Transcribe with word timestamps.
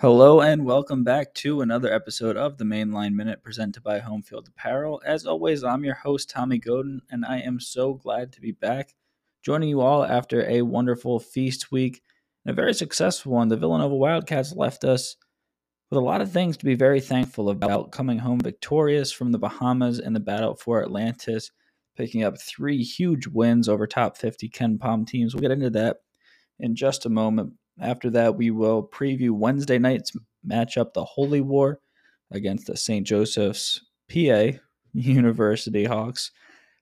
Hello 0.00 0.40
and 0.40 0.64
welcome 0.64 1.04
back 1.04 1.34
to 1.34 1.60
another 1.60 1.92
episode 1.92 2.34
of 2.34 2.56
the 2.56 2.64
Mainline 2.64 3.12
Minute 3.12 3.42
presented 3.42 3.82
by 3.82 4.00
Homefield 4.00 4.48
Apparel. 4.48 5.02
As 5.04 5.26
always, 5.26 5.62
I'm 5.62 5.84
your 5.84 5.96
host, 5.96 6.30
Tommy 6.30 6.56
Godin, 6.56 7.02
and 7.10 7.22
I 7.22 7.40
am 7.40 7.60
so 7.60 7.92
glad 7.92 8.32
to 8.32 8.40
be 8.40 8.50
back 8.50 8.94
joining 9.44 9.68
you 9.68 9.82
all 9.82 10.02
after 10.02 10.48
a 10.48 10.62
wonderful 10.62 11.20
feast 11.20 11.70
week 11.70 12.00
and 12.46 12.50
a 12.50 12.56
very 12.56 12.72
successful 12.72 13.32
one. 13.32 13.48
The 13.48 13.58
Villanova 13.58 13.94
Wildcats 13.94 14.56
left 14.56 14.84
us 14.84 15.16
with 15.90 15.98
a 15.98 16.02
lot 16.02 16.22
of 16.22 16.32
things 16.32 16.56
to 16.56 16.64
be 16.64 16.74
very 16.74 17.02
thankful 17.02 17.50
about, 17.50 17.92
coming 17.92 18.20
home 18.20 18.40
victorious 18.40 19.12
from 19.12 19.32
the 19.32 19.38
Bahamas 19.38 19.98
in 19.98 20.14
the 20.14 20.18
battle 20.18 20.54
for 20.54 20.82
Atlantis, 20.82 21.50
picking 21.94 22.24
up 22.24 22.40
three 22.40 22.82
huge 22.82 23.26
wins 23.26 23.68
over 23.68 23.86
top 23.86 24.16
50 24.16 24.48
KenPom 24.48 25.06
teams. 25.06 25.34
We'll 25.34 25.42
get 25.42 25.50
into 25.50 25.68
that 25.68 25.98
in 26.58 26.74
just 26.74 27.04
a 27.04 27.10
moment. 27.10 27.52
After 27.80 28.10
that, 28.10 28.36
we 28.36 28.50
will 28.50 28.86
preview 28.86 29.30
Wednesday 29.30 29.78
night's 29.78 30.12
matchup, 30.46 30.92
the 30.92 31.04
Holy 31.04 31.40
War, 31.40 31.80
against 32.30 32.66
the 32.66 32.76
St. 32.76 33.06
Joseph's 33.06 33.80
PA 34.10 34.58
University 34.92 35.84
Hawks. 35.84 36.30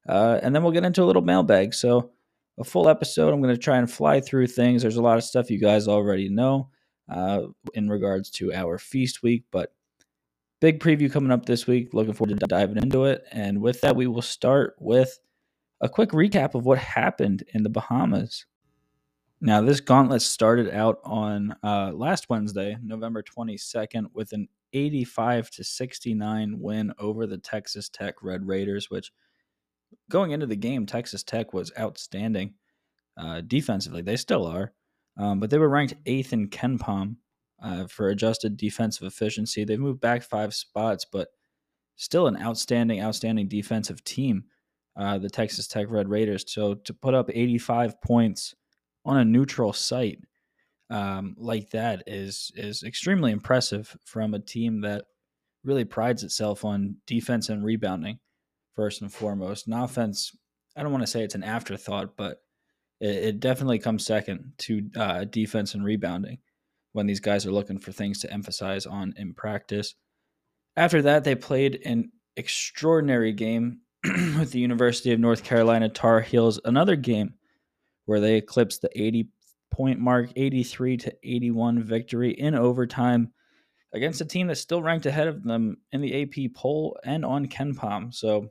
Uh, 0.08 0.40
and 0.42 0.54
then 0.54 0.62
we'll 0.62 0.72
get 0.72 0.84
into 0.84 1.02
a 1.02 1.04
little 1.06 1.22
mailbag. 1.22 1.74
So, 1.74 2.10
a 2.58 2.64
full 2.64 2.88
episode. 2.88 3.32
I'm 3.32 3.40
going 3.40 3.54
to 3.54 3.60
try 3.60 3.78
and 3.78 3.90
fly 3.90 4.20
through 4.20 4.48
things. 4.48 4.82
There's 4.82 4.96
a 4.96 5.02
lot 5.02 5.16
of 5.16 5.24
stuff 5.24 5.50
you 5.50 5.60
guys 5.60 5.86
already 5.86 6.28
know 6.28 6.70
uh, 7.08 7.42
in 7.74 7.88
regards 7.88 8.30
to 8.30 8.52
our 8.52 8.78
feast 8.78 9.22
week, 9.22 9.44
but 9.52 9.72
big 10.60 10.80
preview 10.80 11.10
coming 11.10 11.30
up 11.30 11.46
this 11.46 11.66
week. 11.66 11.94
Looking 11.94 12.14
forward 12.14 12.40
to 12.40 12.46
diving 12.46 12.78
into 12.78 13.04
it. 13.04 13.24
And 13.30 13.60
with 13.60 13.80
that, 13.82 13.96
we 13.96 14.06
will 14.06 14.22
start 14.22 14.74
with 14.80 15.18
a 15.80 15.88
quick 15.88 16.10
recap 16.10 16.54
of 16.54 16.66
what 16.66 16.78
happened 16.78 17.44
in 17.54 17.62
the 17.62 17.70
Bahamas. 17.70 18.44
Now, 19.40 19.60
this 19.60 19.80
gauntlet 19.80 20.22
started 20.22 20.70
out 20.70 20.98
on 21.04 21.54
uh, 21.62 21.92
last 21.92 22.28
Wednesday, 22.28 22.76
November 22.82 23.22
22nd, 23.22 24.06
with 24.12 24.32
an 24.32 24.48
85 24.72 25.50
to 25.50 25.64
69 25.64 26.58
win 26.58 26.92
over 26.98 27.26
the 27.26 27.38
Texas 27.38 27.88
Tech 27.88 28.16
Red 28.20 28.46
Raiders, 28.46 28.90
which 28.90 29.12
going 30.10 30.32
into 30.32 30.46
the 30.46 30.56
game, 30.56 30.86
Texas 30.86 31.22
Tech 31.22 31.52
was 31.52 31.72
outstanding 31.78 32.54
uh, 33.16 33.42
defensively. 33.42 34.02
They 34.02 34.16
still 34.16 34.44
are, 34.44 34.72
um, 35.16 35.38
but 35.38 35.50
they 35.50 35.58
were 35.58 35.68
ranked 35.68 35.94
eighth 36.06 36.32
in 36.32 36.48
KenPom 36.48 37.16
uh, 37.62 37.86
for 37.86 38.08
adjusted 38.08 38.56
defensive 38.56 39.06
efficiency. 39.06 39.64
They've 39.64 39.78
moved 39.78 40.00
back 40.00 40.22
five 40.24 40.52
spots, 40.52 41.04
but 41.04 41.28
still 41.94 42.26
an 42.26 42.40
outstanding, 42.40 43.00
outstanding 43.00 43.46
defensive 43.46 44.02
team, 44.02 44.44
uh, 44.96 45.18
the 45.18 45.30
Texas 45.30 45.68
Tech 45.68 45.88
Red 45.90 46.08
Raiders. 46.08 46.44
So 46.52 46.74
to 46.74 46.92
put 46.92 47.14
up 47.14 47.30
85 47.32 48.00
points 48.02 48.54
on 49.08 49.16
a 49.16 49.24
neutral 49.24 49.72
site 49.72 50.20
um, 50.90 51.34
like 51.38 51.70
that 51.70 52.04
is 52.06 52.52
is 52.54 52.82
extremely 52.82 53.32
impressive 53.32 53.94
from 54.04 54.34
a 54.34 54.38
team 54.38 54.80
that 54.82 55.04
really 55.64 55.84
prides 55.84 56.22
itself 56.22 56.64
on 56.64 56.96
defense 57.06 57.48
and 57.48 57.64
rebounding 57.64 58.18
first 58.74 59.02
and 59.02 59.12
foremost. 59.12 59.66
And 59.66 59.74
offense, 59.74 60.34
I 60.76 60.82
don't 60.82 60.92
want 60.92 61.02
to 61.02 61.10
say 61.10 61.22
it's 61.22 61.34
an 61.34 61.42
afterthought, 61.42 62.16
but 62.16 62.42
it, 63.00 63.16
it 63.16 63.40
definitely 63.40 63.78
comes 63.78 64.06
second 64.06 64.52
to 64.58 64.88
uh, 64.96 65.24
defense 65.24 65.74
and 65.74 65.84
rebounding 65.84 66.38
when 66.92 67.06
these 67.06 67.20
guys 67.20 67.44
are 67.44 67.52
looking 67.52 67.78
for 67.78 67.92
things 67.92 68.20
to 68.20 68.32
emphasize 68.32 68.86
on 68.86 69.12
in 69.16 69.34
practice. 69.34 69.94
After 70.76 71.02
that, 71.02 71.24
they 71.24 71.34
played 71.34 71.80
an 71.84 72.12
extraordinary 72.36 73.32
game 73.32 73.80
with 74.04 74.52
the 74.52 74.60
University 74.60 75.12
of 75.12 75.20
North 75.20 75.44
Carolina 75.44 75.88
Tar 75.88 76.20
Heels, 76.20 76.60
another 76.64 76.96
game 76.96 77.34
where 78.08 78.20
they 78.20 78.36
eclipsed 78.36 78.80
the 78.80 78.90
80 78.98 79.28
point 79.70 80.00
mark, 80.00 80.30
83 80.34 80.96
to 80.96 81.14
81 81.22 81.82
victory 81.82 82.30
in 82.30 82.54
overtime 82.54 83.30
against 83.92 84.22
a 84.22 84.24
team 84.24 84.46
that's 84.46 84.62
still 84.62 84.82
ranked 84.82 85.04
ahead 85.04 85.28
of 85.28 85.44
them 85.44 85.76
in 85.92 86.00
the 86.00 86.22
AP 86.22 86.54
poll 86.54 86.98
and 87.04 87.22
on 87.22 87.46
KenPom. 87.46 88.14
So 88.14 88.48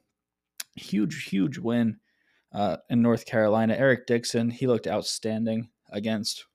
huge, 0.75 1.23
huge 1.23 1.57
win 1.57 1.97
uh, 2.53 2.77
in 2.91 3.01
North 3.01 3.25
Carolina. 3.25 3.75
Eric 3.75 4.05
Dixon, 4.05 4.51
he 4.51 4.67
looked 4.67 4.85
outstanding 4.85 5.69
against 5.91 6.45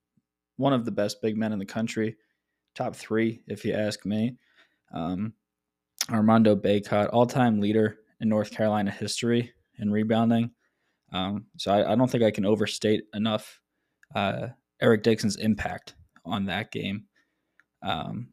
one 0.57 0.73
of 0.73 0.85
the 0.85 0.93
best 0.93 1.21
big 1.21 1.37
men 1.37 1.53
in 1.53 1.59
the 1.59 1.67
country, 1.67 2.17
top 2.77 2.95
three, 2.95 3.43
if 3.49 3.65
you 3.65 3.75
ask 3.75 4.07
me. 4.07 4.37
Um, 4.95 5.33
Armando 6.09 6.55
Bacot, 6.55 7.11
all 7.13 7.27
time 7.27 7.59
leader 7.59 7.99
in 8.21 8.29
North 8.29 8.53
Carolina 8.53 8.93
history 8.93 9.53
in 9.81 9.91
rebounding. 9.91 10.53
Um, 11.13 11.47
so 11.59 11.73
I, 11.73 11.93
I, 11.93 11.95
don't 11.95 12.11
think 12.11 12.25
I 12.25 12.31
can 12.31 12.47
overstate 12.47 13.03
enough 13.13 13.61
uh, 14.15 14.49
Eric 14.81 15.03
Dixon's 15.03 15.37
impact 15.37 15.95
on 16.25 16.47
that 16.47 16.73
game. 16.73 17.05
Um, 17.83 18.29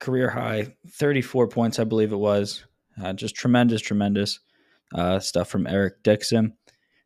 career 0.00 0.28
high, 0.28 0.74
34 0.88 1.48
points, 1.48 1.78
I 1.78 1.84
believe 1.84 2.12
it 2.12 2.16
was. 2.16 2.64
Uh, 3.00 3.12
just 3.12 3.36
tremendous, 3.36 3.80
tremendous 3.80 4.40
uh, 4.94 5.20
stuff 5.20 5.48
from 5.48 5.66
Eric 5.66 6.02
Dixon. 6.02 6.54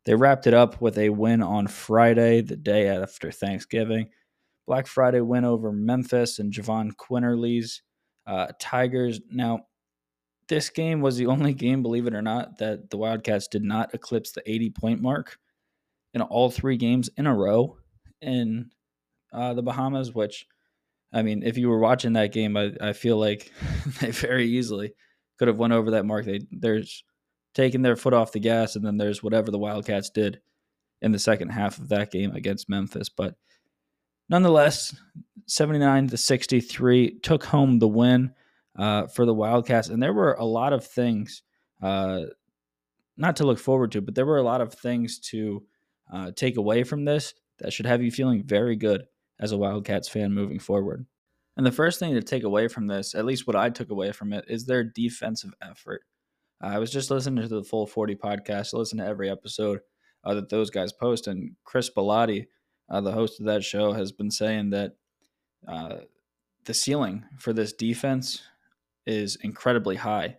They 0.06 0.14
wrapped 0.14 0.46
it 0.46 0.54
up 0.54 0.80
with 0.80 0.98
a 0.98 1.10
win 1.10 1.42
on 1.42 1.66
Friday, 1.66 2.40
the 2.40 2.56
day 2.56 2.88
after 2.88 3.30
Thanksgiving. 3.30 4.10
Black 4.66 4.86
Friday 4.86 5.20
win 5.20 5.44
over 5.44 5.72
Memphis 5.72 6.38
and 6.38 6.52
Jahvon 6.52 6.92
Quinerly's 6.96 7.82
uh, 8.26 8.48
Tigers. 8.58 9.20
Now, 9.30 9.66
this 10.48 10.70
game 10.70 11.00
was 11.00 11.16
the 11.16 11.26
only 11.34 11.54
game, 11.54 11.82
believe 11.82 12.06
it 12.06 12.14
or 12.14 12.22
not, 12.22 12.58
that 12.58 12.90
the 12.90 12.96
Wildcats 12.96 13.48
did 13.48 13.62
not 13.62 13.94
eclipse 13.94 14.32
the 14.32 14.48
80 14.50 14.70
point 14.70 15.02
mark 15.02 15.38
in 16.12 16.22
all 16.22 16.50
three 16.50 16.76
games 16.76 17.10
in 17.16 17.26
a 17.26 17.34
row 17.34 17.76
in 18.20 18.70
uh, 19.32 19.54
the 19.54 19.62
Bahamas, 19.62 20.14
which, 20.14 20.46
I 21.12 21.22
mean, 21.22 21.42
if 21.42 21.58
you 21.58 21.68
were 21.68 21.78
watching 21.78 22.12
that 22.14 22.32
game, 22.32 22.56
I, 22.56 22.72
I 22.80 22.92
feel 22.92 23.18
like 23.18 23.52
they 24.00 24.10
very 24.10 24.46
easily 24.46 24.94
could 25.38 25.48
have 25.48 25.58
went 25.58 25.72
over 25.72 25.92
that 25.92 26.06
mark. 26.06 26.24
They 26.24 26.40
There's 26.50 27.04
taking 27.54 27.82
their 27.82 27.96
foot 27.96 28.14
off 28.14 28.32
the 28.32 28.40
gas, 28.40 28.76
and 28.76 28.84
then 28.84 28.96
there's 28.96 29.22
whatever 29.22 29.50
the 29.50 29.58
Wildcats 29.58 30.10
did 30.10 30.40
in 31.02 31.12
the 31.12 31.18
second 31.18 31.50
half 31.50 31.78
of 31.78 31.88
that 31.88 32.10
game 32.10 32.32
against 32.32 32.68
Memphis. 32.68 33.08
But 33.08 33.34
nonetheless, 34.28 34.96
79 35.46 36.08
to 36.08 36.16
63 36.16 37.18
took 37.20 37.44
home 37.44 37.78
the 37.78 37.88
win 37.88 38.32
uh, 38.76 39.06
for 39.06 39.26
the 39.26 39.34
Wildcats. 39.34 39.88
And 39.88 40.02
there 40.02 40.12
were 40.12 40.34
a 40.34 40.44
lot 40.44 40.72
of 40.72 40.86
things, 40.86 41.42
uh, 41.82 42.22
not 43.16 43.36
to 43.36 43.46
look 43.46 43.58
forward 43.58 43.92
to, 43.92 44.00
but 44.00 44.14
there 44.14 44.26
were 44.26 44.38
a 44.38 44.42
lot 44.42 44.60
of 44.60 44.74
things 44.74 45.18
to 45.30 45.64
uh, 46.12 46.30
take 46.34 46.56
away 46.56 46.84
from 46.84 47.04
this 47.04 47.34
that 47.58 47.72
should 47.72 47.86
have 47.86 48.02
you 48.02 48.10
feeling 48.10 48.42
very 48.42 48.76
good 48.76 49.04
as 49.40 49.52
a 49.52 49.56
Wildcats 49.56 50.08
fan 50.08 50.32
moving 50.32 50.58
forward. 50.58 51.06
And 51.56 51.64
the 51.64 51.72
first 51.72 52.00
thing 52.00 52.14
to 52.14 52.22
take 52.22 52.42
away 52.42 52.68
from 52.68 52.88
this, 52.88 53.14
at 53.14 53.24
least 53.24 53.46
what 53.46 53.56
I 53.56 53.70
took 53.70 53.90
away 53.90 54.10
from 54.12 54.32
it, 54.32 54.44
is 54.48 54.66
their 54.66 54.82
defensive 54.82 55.54
effort. 55.62 56.02
I 56.60 56.78
was 56.78 56.90
just 56.90 57.10
listening 57.10 57.42
to 57.42 57.48
the 57.48 57.62
Full 57.62 57.86
40 57.86 58.16
podcast. 58.16 58.74
I 58.74 58.78
listen 58.78 58.98
to 58.98 59.06
every 59.06 59.30
episode 59.30 59.80
uh, 60.24 60.34
that 60.34 60.48
those 60.48 60.70
guys 60.70 60.92
post. 60.92 61.26
And 61.26 61.52
Chris 61.64 61.90
Bellotti, 61.90 62.46
uh, 62.88 63.00
the 63.00 63.12
host 63.12 63.38
of 63.38 63.46
that 63.46 63.62
show, 63.62 63.92
has 63.92 64.12
been 64.12 64.30
saying 64.30 64.70
that 64.70 64.92
uh, 65.68 65.98
the 66.64 66.74
ceiling 66.74 67.24
for 67.38 67.52
this 67.52 67.72
defense 67.72 68.42
is 69.06 69.36
incredibly 69.42 69.96
high. 69.96 70.36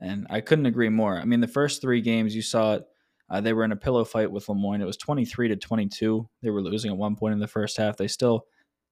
And 0.00 0.26
I 0.28 0.40
couldn't 0.40 0.66
agree 0.66 0.88
more. 0.88 1.18
I 1.18 1.24
mean, 1.24 1.40
the 1.40 1.48
first 1.48 1.80
three 1.80 2.00
games 2.00 2.34
you 2.34 2.42
saw 2.42 2.74
it, 2.74 2.84
uh, 3.30 3.40
they 3.40 3.52
were 3.52 3.64
in 3.64 3.72
a 3.72 3.76
pillow 3.76 4.04
fight 4.04 4.30
with 4.30 4.48
Le 4.48 4.54
Moyne. 4.54 4.80
It 4.80 4.86
was 4.86 4.98
23 4.98 5.48
to 5.48 5.56
22. 5.56 6.28
They 6.42 6.50
were 6.50 6.62
losing 6.62 6.90
at 6.90 6.96
one 6.96 7.16
point 7.16 7.32
in 7.32 7.40
the 7.40 7.48
first 7.48 7.76
half. 7.76 7.96
They 7.96 8.08
still 8.08 8.46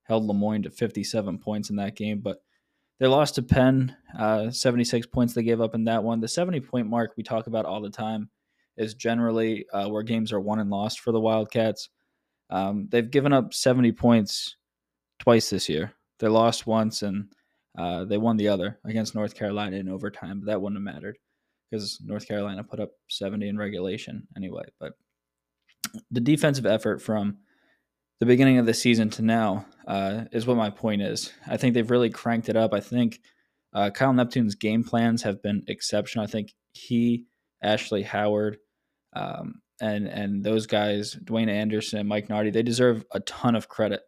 held 0.05 0.25
Le 0.25 0.35
Moyne 0.35 0.63
to 0.63 0.71
57 0.71 1.39
points 1.39 1.71
in 1.71 1.77
that 1.77 1.97
game, 1.97 2.21
but 2.21 2.39
they 2.99 3.07
lost 3.07 3.35
to 3.35 3.43
Penn, 3.43 3.97
uh, 4.19 4.51
76 4.51 5.07
points 5.09 5.35
they 5.35 5.43
gave 5.43 5.61
up 5.61 5.75
in 5.75 5.85
that 5.85 6.05
one. 6.05 6.21
The 6.21 6.29
70 6.29 6.61
point 6.61 6.89
mark 6.89 7.15
we 7.17 7.23
talk 7.23 7.47
about 7.47 7.65
all 7.65 7.81
the 7.81 7.91
time 7.91 8.31
is 8.77 8.95
generally 8.95 9.67
uh, 9.73 9.89
where 9.89 10.03
games 10.03 10.33
are 10.33 10.41
won 10.41 10.59
and 10.61 10.71
lost 10.71 11.01
for 11.01 11.13
the 11.13 11.21
Wildcats. 11.21 11.91
Um, 12.51 12.89
they've 12.91 13.11
given 13.11 13.33
up 13.33 13.55
70 13.55 13.93
points 13.93 14.57
twice 15.19 15.51
this 15.51 15.69
year. 15.69 15.93
They 16.19 16.29
lost 16.29 16.67
once 16.67 17.03
and 17.03 17.33
uh, 17.77 18.05
they 18.05 18.19
won 18.19 18.37
the 18.37 18.49
other 18.49 18.79
against 18.85 19.15
North 19.15 19.35
Carolina 19.35 19.77
in 19.77 19.89
overtime, 19.89 20.41
but 20.41 20.47
that 20.47 20.61
wouldn't 20.61 20.79
have 20.79 20.95
mattered 20.95 21.19
because 21.71 22.01
North 22.05 22.29
Carolina 22.29 22.63
put 22.63 22.81
up 22.81 22.91
70 23.09 23.49
in 23.49 23.59
regulation 23.59 24.29
anyway. 24.37 24.65
But 24.79 24.93
the 26.11 26.21
defensive 26.21 26.67
effort 26.67 27.03
from 27.03 27.39
the 28.21 28.27
beginning 28.27 28.59
of 28.59 28.67
the 28.67 28.75
season 28.75 29.11
to 29.11 29.23
now 29.23 29.67
uh, 29.87 30.25
is 30.33 30.47
what 30.47 30.57
my 30.57 30.71
point 30.71 31.03
is. 31.03 31.33
I 31.47 31.57
think 31.57 31.75
they've 31.75 31.91
really 31.91 32.11
cranked 32.11 32.49
it 32.49 32.57
up. 32.57 32.73
I 32.73 32.81
think 32.81 33.21
uh, 33.73 33.91
Kyle 33.91 34.13
Neptune's 34.13 34.55
game 34.55 34.85
plans 34.85 35.23
have 35.23 35.43
been 35.43 35.65
exceptional. 35.67 36.25
I 36.25 36.29
think 36.29 36.55
he, 36.73 37.25
Ashley 37.63 38.03
Howard, 38.03 38.59
um, 39.15 39.61
and 39.81 40.07
and 40.07 40.45
those 40.45 40.67
guys, 40.67 41.17
Dwayne 41.25 41.49
Anderson, 41.49 41.99
and 41.99 42.09
Mike 42.09 42.29
Nardi, 42.29 42.51
they 42.51 42.63
deserve 42.63 43.05
a 43.13 43.21
ton 43.21 43.57
of 43.57 43.69
credit 43.69 44.03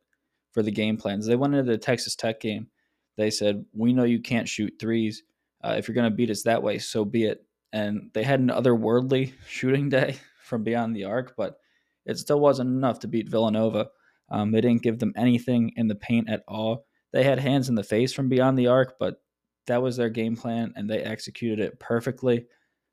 for 0.53 0.63
the 0.63 0.71
game 0.71 0.97
plans. 0.97 1.27
They 1.27 1.35
went 1.35 1.55
into 1.55 1.71
the 1.71 1.79
Texas 1.79 2.15
Tech 2.15 2.41
game 2.41 2.69
they 3.17 3.31
said, 3.31 3.65
We 3.73 3.93
know 3.93 4.05
you 4.05 4.21
can't 4.21 4.49
shoot 4.49 4.75
threes. 4.79 5.23
Uh, 5.63 5.75
if 5.79 5.89
you're 5.89 5.95
going 5.95 6.11
to 6.11 6.17
beat 6.17 6.31
us 6.31 6.43
that 6.43 6.63
way, 6.63 6.79
so 6.79 7.05
be 7.05 7.25
it. 7.25 7.45
And 7.73 8.11
they 8.15 8.23
had 8.23 8.41
an 8.41 8.49
otherworldly 8.49 9.33
shooting 9.49 9.89
day 9.89 10.17
from 10.43 10.63
beyond 10.63 10.95
the 10.95 11.05
arc, 11.05 11.35
but 11.37 11.59
it 12.05 12.19
still 12.19 12.41
wasn't 12.41 12.71
enough 12.71 13.01
to 13.01 13.09
beat 13.09 13.29
Villanova. 13.29 13.89
Um, 14.31 14.53
they 14.53 14.61
didn't 14.61 14.83
give 14.83 14.99
them 14.99 15.13
anything 15.17 15.73
in 15.77 15.89
the 15.89 15.95
paint 15.95 16.29
at 16.29 16.43
all. 16.49 16.87
they 17.13 17.23
had 17.23 17.39
hands 17.39 17.69
in 17.69 17.75
the 17.75 17.83
face 17.83 18.13
from 18.13 18.29
beyond 18.29 18.59
the 18.59 18.67
arc, 18.67 18.99
but 18.99 19.23
that 19.67 19.83
was 19.83 19.97
their 19.97 20.11
game 20.11 20.37
plan 20.37 20.73
and 20.77 20.89
they 20.89 21.01
executed 21.01 21.61
it 21.61 21.79
perfectly. 21.81 22.47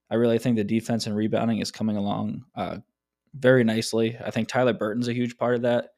I 0.10 0.16
really 0.16 0.40
think 0.40 0.56
the 0.56 0.64
defense 0.64 1.08
and 1.08 1.16
rebounding 1.16 1.60
is 1.60 1.72
coming 1.72 1.98
along 1.98 2.46
uh, 2.56 2.78
very 3.34 3.64
nicely. 3.64 4.18
I 4.24 4.32
think 4.32 4.48
Tyler 4.48 4.74
Burton's 4.74 5.08
a 5.08 5.14
huge 5.14 5.38
part 5.38 5.56
of 5.56 5.62
that. 5.64 5.90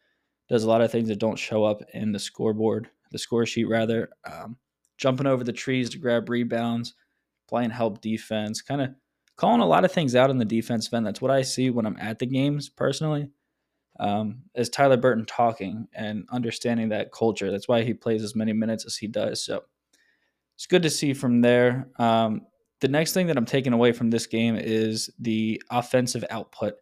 Does 0.48 0.64
a 0.64 0.70
lot 0.70 0.82
of 0.82 0.92
things 0.92 1.08
that 1.10 1.20
don't 1.20 1.40
show 1.40 1.64
up 1.64 1.82
in 1.94 2.12
the 2.12 2.20
scoreboard, 2.20 2.90
the 3.16 3.20
score 3.20 3.46
sheet 3.46 3.70
rather. 3.70 4.10
Um, 4.30 4.58
jumping 4.98 5.28
over 5.28 5.44
the 5.44 5.54
trees 5.54 5.90
to 5.90 5.98
grab 5.98 6.30
rebounds, 6.30 6.94
playing 7.48 7.70
help 7.70 8.02
defense, 8.02 8.62
kind 8.62 8.82
of 8.82 8.90
calling 9.38 9.62
a 9.62 9.66
lot 9.66 9.86
of 9.86 9.92
things 9.92 10.16
out 10.16 10.30
in 10.30 10.38
the 10.38 10.46
defense 10.46 10.92
end. 10.92 11.06
That's 11.06 11.22
what 11.22 11.32
I 11.32 11.42
see 11.42 11.70
when 11.70 11.86
I'm 11.86 11.98
at 12.00 12.20
the 12.20 12.26
games 12.26 12.70
personally. 12.70 13.30
Um, 13.98 14.42
is 14.56 14.70
Tyler 14.70 14.98
Burton 14.98 15.26
talking 15.26 15.88
and 15.94 16.28
understanding 16.30 16.90
that 16.90 17.14
culture. 17.14 17.50
That's 17.50 17.70
why 17.70 17.84
he 17.84 17.94
plays 17.94 18.24
as 18.24 18.36
many 18.36 18.52
minutes 18.52 18.86
as 18.86 18.98
he 18.98 19.08
does. 19.08 19.42
So 19.42 19.64
it's 20.56 20.68
good 20.68 20.84
to 20.84 20.90
see 20.90 21.14
from 21.14 21.40
there. 21.40 21.88
Um, 21.98 22.42
the 22.82 22.90
next 22.90 23.14
thing 23.14 23.28
that 23.28 23.38
I'm 23.38 23.46
taking 23.46 23.72
away 23.72 23.94
from 23.94 24.10
this 24.10 24.28
game 24.28 24.58
is 24.58 25.10
the 25.20 25.62
offensive 25.70 26.26
output, 26.30 26.74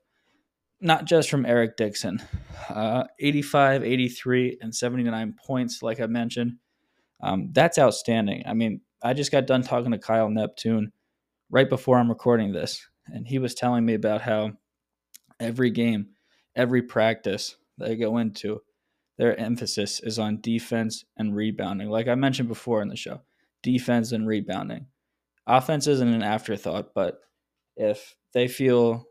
not 0.84 1.06
just 1.06 1.30
from 1.30 1.46
Eric 1.46 1.78
Dixon. 1.78 2.22
Uh, 2.70 3.06
85, 3.20 3.84
83, 3.84 4.58
and 4.62 4.76
79 4.76 5.36
points, 5.46 5.82
like 5.82 6.00
I 6.00 6.08
mentioned. 6.08 6.58
Um, 7.22 7.50
that's 7.54 7.80
outstanding. 7.80 8.44
I 8.46 8.54
mean, 8.54 8.82
I 9.02 9.14
just 9.14 9.32
got 9.32 9.48
done 9.48 9.64
talking 9.64 9.92
to 9.92 9.98
Kyle 9.98 10.30
Neptune 10.30 10.92
right 11.50 11.70
before 11.70 11.98
I'm 11.98 12.10
recording 12.10 12.52
this, 12.52 12.86
and 13.08 13.26
he 13.26 13.40
was 13.40 13.56
telling 13.56 13.86
me 13.86 13.94
about 13.94 14.22
how 14.22 14.52
every 15.40 15.72
game, 15.72 16.10
every 16.56 16.82
practice 16.82 17.56
they 17.78 17.96
go 17.96 18.18
into, 18.18 18.62
their 19.18 19.40
emphasis 19.40 20.02
is 20.02 20.20
on 20.20 20.42
defense 20.42 21.06
and 21.16 21.36
rebounding. 21.36 21.90
Like 21.90 22.08
I 22.10 22.16
mentioned 22.16 22.50
before 22.50 22.82
in 22.82 22.90
the 22.90 22.96
show, 22.98 23.22
defense 23.62 24.12
and 24.12 24.28
rebounding. 24.28 24.88
Offense 25.48 25.88
isn't 25.88 26.14
an 26.14 26.24
afterthought, 26.24 26.94
but 26.94 27.20
if 27.78 28.16
they 28.34 28.48
feel 28.48 29.06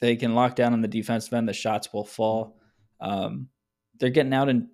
they 0.00 0.16
can 0.16 0.34
lock 0.34 0.56
down 0.56 0.72
on 0.72 0.80
the 0.80 0.88
defense, 0.88 1.28
then 1.28 1.46
the 1.46 1.52
shots 1.52 1.92
will 1.92 2.04
fall. 2.04 2.58
Um, 3.00 3.48
they're 3.98 4.10
getting 4.10 4.34
out 4.34 4.48
in 4.48 4.68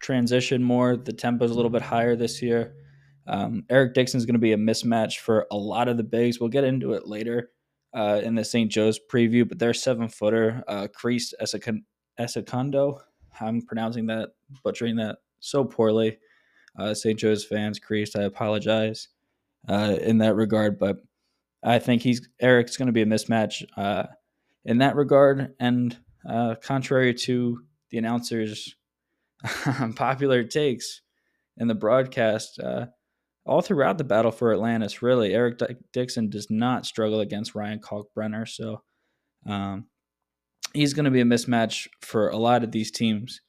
transition 0.00 0.62
more. 0.62 0.96
The 0.96 1.12
tempo 1.12 1.44
is 1.44 1.50
a 1.50 1.54
little 1.54 1.70
bit 1.70 1.82
higher 1.82 2.16
this 2.16 2.42
year. 2.42 2.74
Um, 3.26 3.64
Eric 3.70 3.94
Dixon 3.94 4.18
is 4.18 4.26
going 4.26 4.34
to 4.34 4.40
be 4.40 4.52
a 4.52 4.58
mismatch 4.58 5.18
for 5.18 5.46
a 5.50 5.56
lot 5.56 5.88
of 5.88 5.96
the 5.96 6.04
bigs. 6.04 6.38
We'll 6.38 6.48
get 6.48 6.64
into 6.64 6.92
it 6.92 7.06
later 7.06 7.50
uh, 7.94 8.20
in 8.22 8.34
the 8.34 8.44
St. 8.44 8.70
Joe's 8.70 9.00
preview, 9.10 9.48
but 9.48 9.58
their 9.58 9.74
seven 9.74 10.08
footer, 10.08 10.62
uh, 10.68 10.86
Christ 10.94 11.34
Essandoko. 12.18 13.00
I'm 13.40 13.62
pronouncing 13.62 14.06
that, 14.06 14.30
butchering 14.62 14.96
that 14.96 15.18
so 15.40 15.64
poorly. 15.64 16.18
Uh, 16.78 16.94
St. 16.94 17.18
Joe's 17.18 17.44
fans, 17.44 17.78
Christ, 17.78 18.16
I 18.16 18.22
apologize 18.22 19.08
uh, 19.68 19.96
in 20.00 20.18
that 20.18 20.36
regard, 20.36 20.78
but 20.78 20.98
I 21.62 21.78
think 21.78 22.02
he's 22.02 22.28
Eric's 22.40 22.76
going 22.76 22.86
to 22.86 22.92
be 22.92 23.02
a 23.02 23.06
mismatch 23.06 23.64
uh, 23.76 24.04
in 24.66 24.78
that 24.78 24.96
regard. 24.96 25.54
And 25.58 25.96
uh, 26.28 26.56
contrary 26.62 27.14
to 27.14 27.60
the 27.90 27.98
announcers' 27.98 28.74
popular 29.96 30.44
takes 30.44 31.00
in 31.56 31.68
the 31.68 31.74
broadcast, 31.74 32.60
uh, 32.60 32.86
all 33.46 33.62
throughout 33.62 33.96
the 33.96 34.04
battle 34.04 34.32
for 34.32 34.52
Atlantis, 34.52 35.00
really, 35.02 35.32
Eric 35.32 35.58
D- 35.58 35.76
Dixon 35.92 36.28
does 36.28 36.48
not 36.50 36.84
struggle 36.84 37.20
against 37.20 37.54
Ryan 37.54 37.80
Kalkbrenner. 37.80 38.46
So 38.46 38.82
um, 39.46 39.86
he's 40.74 40.94
going 40.94 41.04
to 41.04 41.10
be 41.12 41.20
a 41.20 41.24
mismatch 41.24 41.86
for 42.00 42.28
a 42.28 42.36
lot 42.36 42.64
of 42.64 42.72
these 42.72 42.90
teams, 42.90 43.40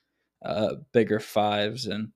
uh, 0.46 0.76
bigger 0.94 1.20
fives. 1.20 1.88
And 1.88 2.10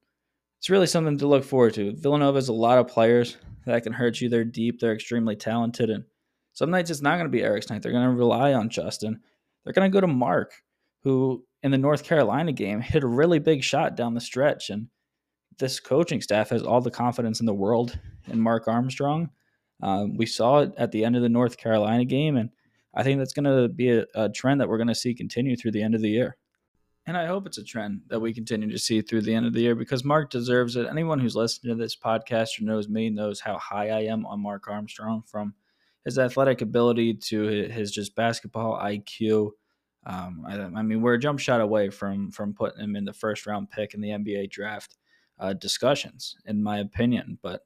it's 0.60 0.70
really 0.70 0.86
something 0.86 1.18
to 1.18 1.28
look 1.28 1.44
forward 1.44 1.74
to. 1.74 1.96
Villanova 1.96 2.38
has 2.38 2.50
a 2.50 2.54
lot 2.54 2.78
of 2.78 2.88
players 2.88 3.38
that 3.66 3.82
can 3.82 3.94
hurt 3.94 4.22
you. 4.22 4.30
They're 4.30 4.44
deep, 4.44 4.80
they're 4.80 4.94
extremely 4.94 5.36
talented. 5.36 5.90
And 5.90 6.04
some 6.54 6.72
nights 6.72 6.90
it's 6.90 7.02
not 7.02 7.16
going 7.16 7.26
to 7.26 7.30
be 7.30 7.44
Eric's 7.44 7.70
night. 7.70 7.82
They're 7.82 7.92
going 7.92 8.10
to 8.10 8.16
rely 8.16 8.54
on 8.54 8.70
Justin. 8.70 9.20
They're 9.64 9.74
going 9.74 9.90
to 9.90 9.94
go 9.94 10.02
to 10.02 10.08
Mark, 10.08 10.54
who 11.04 11.46
in 11.64 11.72
the 11.72 11.78
North 11.78 12.04
Carolina 12.04 12.52
game 12.52 12.82
hit 12.82 13.04
a 13.04 13.08
really 13.08 13.40
big 13.40 13.64
shot 13.64 13.96
down 13.96 14.14
the 14.14 14.22
stretch. 14.22 14.70
And 14.70 14.88
this 15.60 15.80
coaching 15.80 16.22
staff 16.22 16.50
has 16.50 16.64
all 16.64 16.82
the 16.82 16.92
confidence 16.92 17.40
in 17.40 17.46
the 17.46 17.54
world 17.54 17.98
in 18.28 18.42
Mark 18.42 18.68
Armstrong. 18.68 19.30
Um, 19.82 20.18
we 20.18 20.26
saw 20.26 20.60
it 20.60 20.74
at 20.78 20.92
the 20.92 21.06
end 21.06 21.16
of 21.16 21.22
the 21.22 21.30
North 21.30 21.58
Carolina 21.58 22.06
game, 22.06 22.38
and 22.38 22.50
I 22.94 23.04
think 23.04 23.20
that's 23.20 23.34
going 23.34 23.46
to 23.46 23.68
be 23.68 23.90
a, 23.90 24.06
a 24.16 24.30
trend 24.30 24.62
that 24.62 24.70
we're 24.70 24.78
going 24.78 24.88
to 24.88 24.96
see 24.96 25.14
continue 25.14 25.56
through 25.56 25.72
the 25.72 25.82
end 25.82 25.96
of 25.96 26.02
the 26.02 26.10
year. 26.10 26.38
And 27.08 27.18
I 27.18 27.26
hope 27.26 27.48
it's 27.48 27.58
a 27.58 27.64
trend 27.64 28.02
that 28.10 28.20
we 28.20 28.32
continue 28.32 28.70
to 28.72 28.78
see 28.78 29.02
through 29.02 29.22
the 29.22 29.34
end 29.34 29.48
of 29.48 29.54
the 29.54 29.62
year 29.62 29.74
because 29.74 30.04
Mark 30.04 30.30
deserves 30.30 30.76
it. 30.76 30.88
Anyone 30.88 31.20
who's 31.20 31.36
listening 31.36 31.76
to 31.76 31.82
this 31.82 31.96
podcast 31.96 32.62
or 32.62 32.66
knows 32.66 32.88
me 32.88 33.10
knows 33.10 33.40
how 33.40 33.58
high 33.58 33.90
I 33.90 34.02
am 34.02 34.26
on 34.28 34.40
Mark 34.40 34.68
Armstrong 34.68 35.24
from 35.26 35.56
his 36.06 36.18
athletic 36.18 36.62
ability 36.62 37.14
to 37.14 37.42
his 37.70 37.92
just 37.92 38.16
basketball 38.16 38.80
IQ. 38.80 39.52
Um, 40.06 40.44
I, 40.48 40.56
I, 40.60 40.82
mean, 40.82 41.02
we're 41.02 41.14
a 41.14 41.20
jump 41.20 41.40
shot 41.40 41.62
away 41.62 41.90
from 41.90 42.32
from 42.32 42.54
putting 42.54 42.84
him 42.84 42.96
in 42.96 43.06
the 43.06 43.14
first 43.14 43.46
round 43.46 43.70
pick 43.70 43.94
in 43.94 44.02
the 44.02 44.10
NBA 44.10 44.50
draft 44.50 44.98
uh, 45.40 45.54
discussions, 45.54 46.36
in 46.46 46.64
my 46.64 46.80
opinion. 46.80 47.38
But 47.42 47.62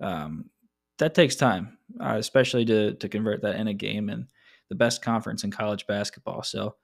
um, 0.00 0.50
that 0.98 1.14
takes 1.14 1.36
time, 1.36 1.78
uh, 2.00 2.16
especially 2.16 2.64
to 2.66 2.94
to 2.94 3.08
convert 3.08 3.42
that 3.42 3.56
in 3.56 3.68
a 3.68 3.74
game 3.74 4.08
and 4.08 4.26
the 4.68 4.74
best 4.74 5.02
conference 5.02 5.44
in 5.44 5.50
college 5.50 5.86
basketball. 5.86 6.42
So 6.42 6.76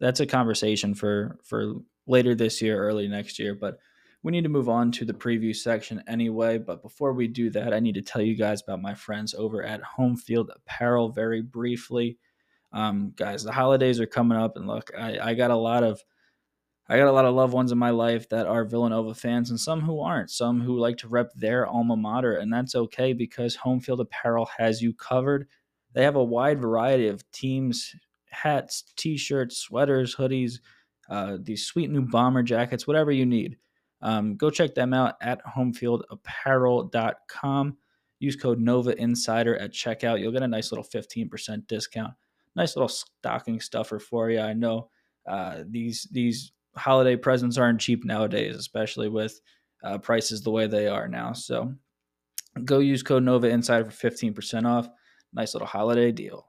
that's 0.00 0.20
a 0.20 0.26
conversation 0.26 0.94
for 0.94 1.38
for 1.44 1.74
later 2.06 2.34
this 2.34 2.62
year, 2.62 2.78
early 2.78 3.08
next 3.08 3.38
year. 3.38 3.54
But 3.54 3.78
we 4.26 4.32
need 4.32 4.42
to 4.42 4.48
move 4.48 4.68
on 4.68 4.90
to 4.90 5.04
the 5.04 5.12
preview 5.12 5.54
section 5.54 6.02
anyway. 6.08 6.58
But 6.58 6.82
before 6.82 7.12
we 7.12 7.28
do 7.28 7.48
that, 7.50 7.72
I 7.72 7.78
need 7.78 7.94
to 7.94 8.02
tell 8.02 8.20
you 8.20 8.34
guys 8.34 8.60
about 8.60 8.82
my 8.82 8.92
friends 8.92 9.34
over 9.34 9.62
at 9.62 9.80
Home 9.84 10.16
Field 10.16 10.50
Apparel 10.52 11.10
very 11.10 11.42
briefly. 11.42 12.18
Um, 12.72 13.12
guys, 13.14 13.44
the 13.44 13.52
holidays 13.52 14.00
are 14.00 14.06
coming 14.06 14.36
up, 14.36 14.56
and 14.56 14.66
look, 14.66 14.90
I, 14.98 15.20
I 15.20 15.34
got 15.34 15.52
a 15.52 15.56
lot 15.56 15.84
of 15.84 16.02
I 16.88 16.96
got 16.96 17.06
a 17.06 17.12
lot 17.12 17.24
of 17.24 17.36
loved 17.36 17.52
ones 17.52 17.70
in 17.70 17.78
my 17.78 17.90
life 17.90 18.28
that 18.30 18.48
are 18.48 18.64
Villanova 18.64 19.14
fans 19.14 19.50
and 19.50 19.60
some 19.60 19.80
who 19.80 20.00
aren't, 20.00 20.30
some 20.32 20.60
who 20.60 20.76
like 20.76 20.96
to 20.98 21.08
rep 21.08 21.32
their 21.36 21.64
alma 21.64 21.96
mater, 21.96 22.34
and 22.34 22.52
that's 22.52 22.74
okay 22.74 23.12
because 23.12 23.54
Home 23.54 23.78
Field 23.78 24.00
Apparel 24.00 24.48
has 24.58 24.82
you 24.82 24.92
covered. 24.92 25.46
They 25.92 26.02
have 26.02 26.16
a 26.16 26.24
wide 26.24 26.60
variety 26.60 27.06
of 27.06 27.30
teams, 27.30 27.94
hats, 28.30 28.92
t 28.96 29.16
shirts, 29.16 29.56
sweaters, 29.56 30.16
hoodies, 30.16 30.58
uh, 31.08 31.36
these 31.40 31.64
sweet 31.64 31.90
new 31.90 32.02
bomber 32.02 32.42
jackets, 32.42 32.88
whatever 32.88 33.12
you 33.12 33.24
need. 33.24 33.56
Um, 34.06 34.36
go 34.36 34.50
check 34.50 34.76
them 34.76 34.94
out 34.94 35.16
at 35.20 35.44
homefieldapparel.com. 35.44 37.76
Use 38.20 38.36
code 38.36 38.60
Nova 38.60 38.96
Insider 38.96 39.56
at 39.56 39.72
checkout. 39.72 40.20
You'll 40.20 40.30
get 40.30 40.44
a 40.44 40.48
nice 40.48 40.70
little 40.70 40.84
15% 40.84 41.66
discount. 41.66 42.14
Nice 42.54 42.76
little 42.76 42.88
stocking 42.88 43.58
stuffer 43.58 43.98
for 43.98 44.30
you. 44.30 44.38
I 44.38 44.52
know 44.52 44.90
uh, 45.28 45.64
these 45.68 46.06
these 46.12 46.52
holiday 46.76 47.16
presents 47.16 47.58
aren't 47.58 47.80
cheap 47.80 48.04
nowadays, 48.04 48.54
especially 48.54 49.08
with 49.08 49.40
uh, 49.82 49.98
prices 49.98 50.40
the 50.40 50.52
way 50.52 50.68
they 50.68 50.86
are 50.86 51.08
now. 51.08 51.32
So 51.32 51.74
go 52.64 52.78
use 52.78 53.02
code 53.02 53.24
Nova 53.24 53.48
Insider 53.48 53.90
for 53.90 54.10
15% 54.10 54.66
off. 54.66 54.88
Nice 55.32 55.52
little 55.52 55.66
holiday 55.66 56.12
deal. 56.12 56.46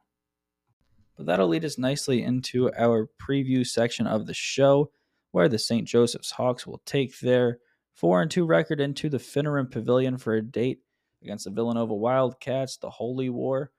But 1.18 1.26
that'll 1.26 1.48
lead 1.48 1.66
us 1.66 1.80
nicely 1.80 2.22
into 2.22 2.72
our 2.78 3.10
preview 3.20 3.66
section 3.66 4.06
of 4.06 4.28
the 4.28 4.36
show, 4.36 4.92
where 5.32 5.50
the 5.50 5.60
St. 5.60 5.88
Joseph's 5.88 6.32
Hawks 6.32 6.66
will 6.66 6.82
take 6.86 7.20
their 7.20 7.60
4 7.96 8.22
and 8.22 8.32
2 8.32 8.46
record 8.46 8.80
into 8.80 9.10
the 9.10 9.18
Finneran 9.18 9.72
Pavilion 9.72 10.18
for 10.18 10.36
a 10.36 10.42
date 10.42 10.80
against 11.24 11.46
the 11.46 11.52
Villanova 11.52 11.96
Wildcats, 11.96 12.78
the 12.78 12.90
Holy 12.90 13.30
War, 13.30 13.72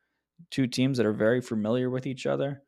two 0.51 0.67
teams 0.67 0.99
that 0.99 1.07
are 1.07 1.13
very 1.13 1.41
familiar 1.41 1.91
with 1.91 2.07
each 2.07 2.27
other. 2.27 2.63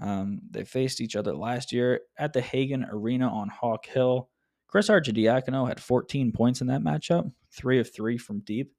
Um, 0.00 0.40
they 0.50 0.64
faced 0.64 1.00
each 1.00 1.16
other 1.16 1.34
last 1.34 1.72
year 1.72 2.00
at 2.18 2.32
the 2.32 2.40
Hagan 2.40 2.84
Arena 2.90 3.28
on 3.28 3.48
Hawk 3.48 3.86
Hill. 3.86 4.28
Chris 4.68 4.88
Arcidiacono 4.88 5.66
had 5.66 5.80
14 5.80 6.32
points 6.32 6.60
in 6.60 6.66
that 6.66 6.82
matchup, 6.82 7.32
three 7.52 7.78
of 7.78 7.92
three 7.92 8.18
from 8.18 8.40
deep, 8.40 8.72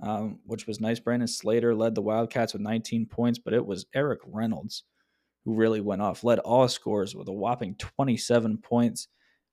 um, 0.00 0.40
which 0.44 0.66
was 0.66 0.80
nice. 0.80 1.00
Brandon 1.00 1.28
Slater 1.28 1.74
led 1.74 1.94
the 1.94 2.02
Wildcats 2.02 2.52
with 2.52 2.62
19 2.62 3.06
points, 3.06 3.38
but 3.38 3.54
it 3.54 3.64
was 3.64 3.86
Erik 3.94 4.20
Reynolds 4.26 4.84
who 5.44 5.54
really 5.54 5.80
went 5.80 6.02
off, 6.02 6.24
led 6.24 6.38
all 6.40 6.68
scores 6.68 7.14
with 7.14 7.28
a 7.28 7.32
whopping 7.32 7.74
27 7.76 8.58
points. 8.58 9.08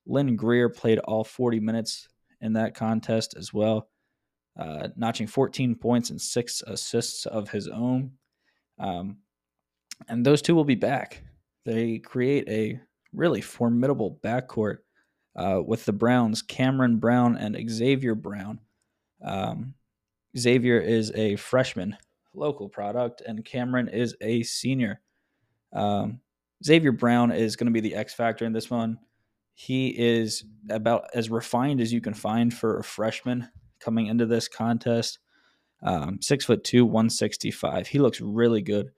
Lynn 0.06 0.36
Greer 0.36 0.70
played 0.70 1.00
all 1.00 1.24
40 1.24 1.60
minutes 1.60 2.08
in 2.42 2.54
that 2.54 2.76
contest 2.76 3.36
as 3.38 3.54
well, 3.54 3.90
uh, 4.60 4.90
notching 4.96 5.28
14 5.28 5.76
points 5.76 6.10
and 6.10 6.22
six 6.22 6.62
assists 6.66 7.26
of 7.26 7.50
his 7.50 7.68
own. 7.68 8.12
Um, 8.80 9.18
and 10.08 10.26
those 10.26 10.42
two 10.42 10.56
will 10.56 10.64
be 10.66 10.76
back. 10.76 11.24
They 11.66 12.00
create 12.00 12.48
a 12.48 12.80
really 13.14 13.42
formidable 13.42 14.20
backcourt 14.24 14.78
uh, 15.36 15.62
with 15.66 15.86
the 15.86 15.94
Browns, 15.94 16.42
Cameron 16.42 16.98
Brown 16.98 17.38
and 17.38 17.70
Xavier 17.70 18.16
Brown. 18.16 18.60
Um, 19.24 19.74
Xavier 20.38 20.80
is 20.80 21.12
a 21.16 21.36
freshman, 21.36 21.98
local 22.34 22.70
product, 22.70 23.22
and 23.22 23.44
Cameron 23.44 23.88
is 23.88 24.16
a 24.22 24.44
senior. 24.44 25.02
Um, 25.74 26.22
Xavier 26.64 26.92
Brown 26.92 27.32
is 27.32 27.56
going 27.56 27.68
to 27.68 27.72
be 27.72 27.82
the 27.82 27.96
X 27.96 28.14
factor 28.14 28.46
in 28.46 28.54
this 28.54 28.70
one. 28.70 29.00
he 29.54 29.88
is 29.90 30.44
about 30.70 31.08
as 31.14 31.30
refined 31.30 31.82
as 31.82 31.92
you 31.92 32.02
can 32.02 32.14
find 32.14 32.54
for 32.54 32.78
a 32.78 32.84
freshman 32.84 33.50
coming 33.80 34.08
into 34.08 34.26
this 34.26 34.48
contest. 34.48 35.20
Um, 35.82 36.20
six 36.22 36.46
foot 36.46 36.64
two, 36.64 36.86
165. 36.86 37.88
He 37.88 38.00
looks 38.00 38.22
really 38.22 38.62
good 38.62 38.92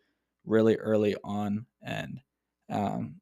really 0.46 0.76
early 0.76 1.16
on. 1.24 1.66
And 1.82 2.20
um, 2.70 3.16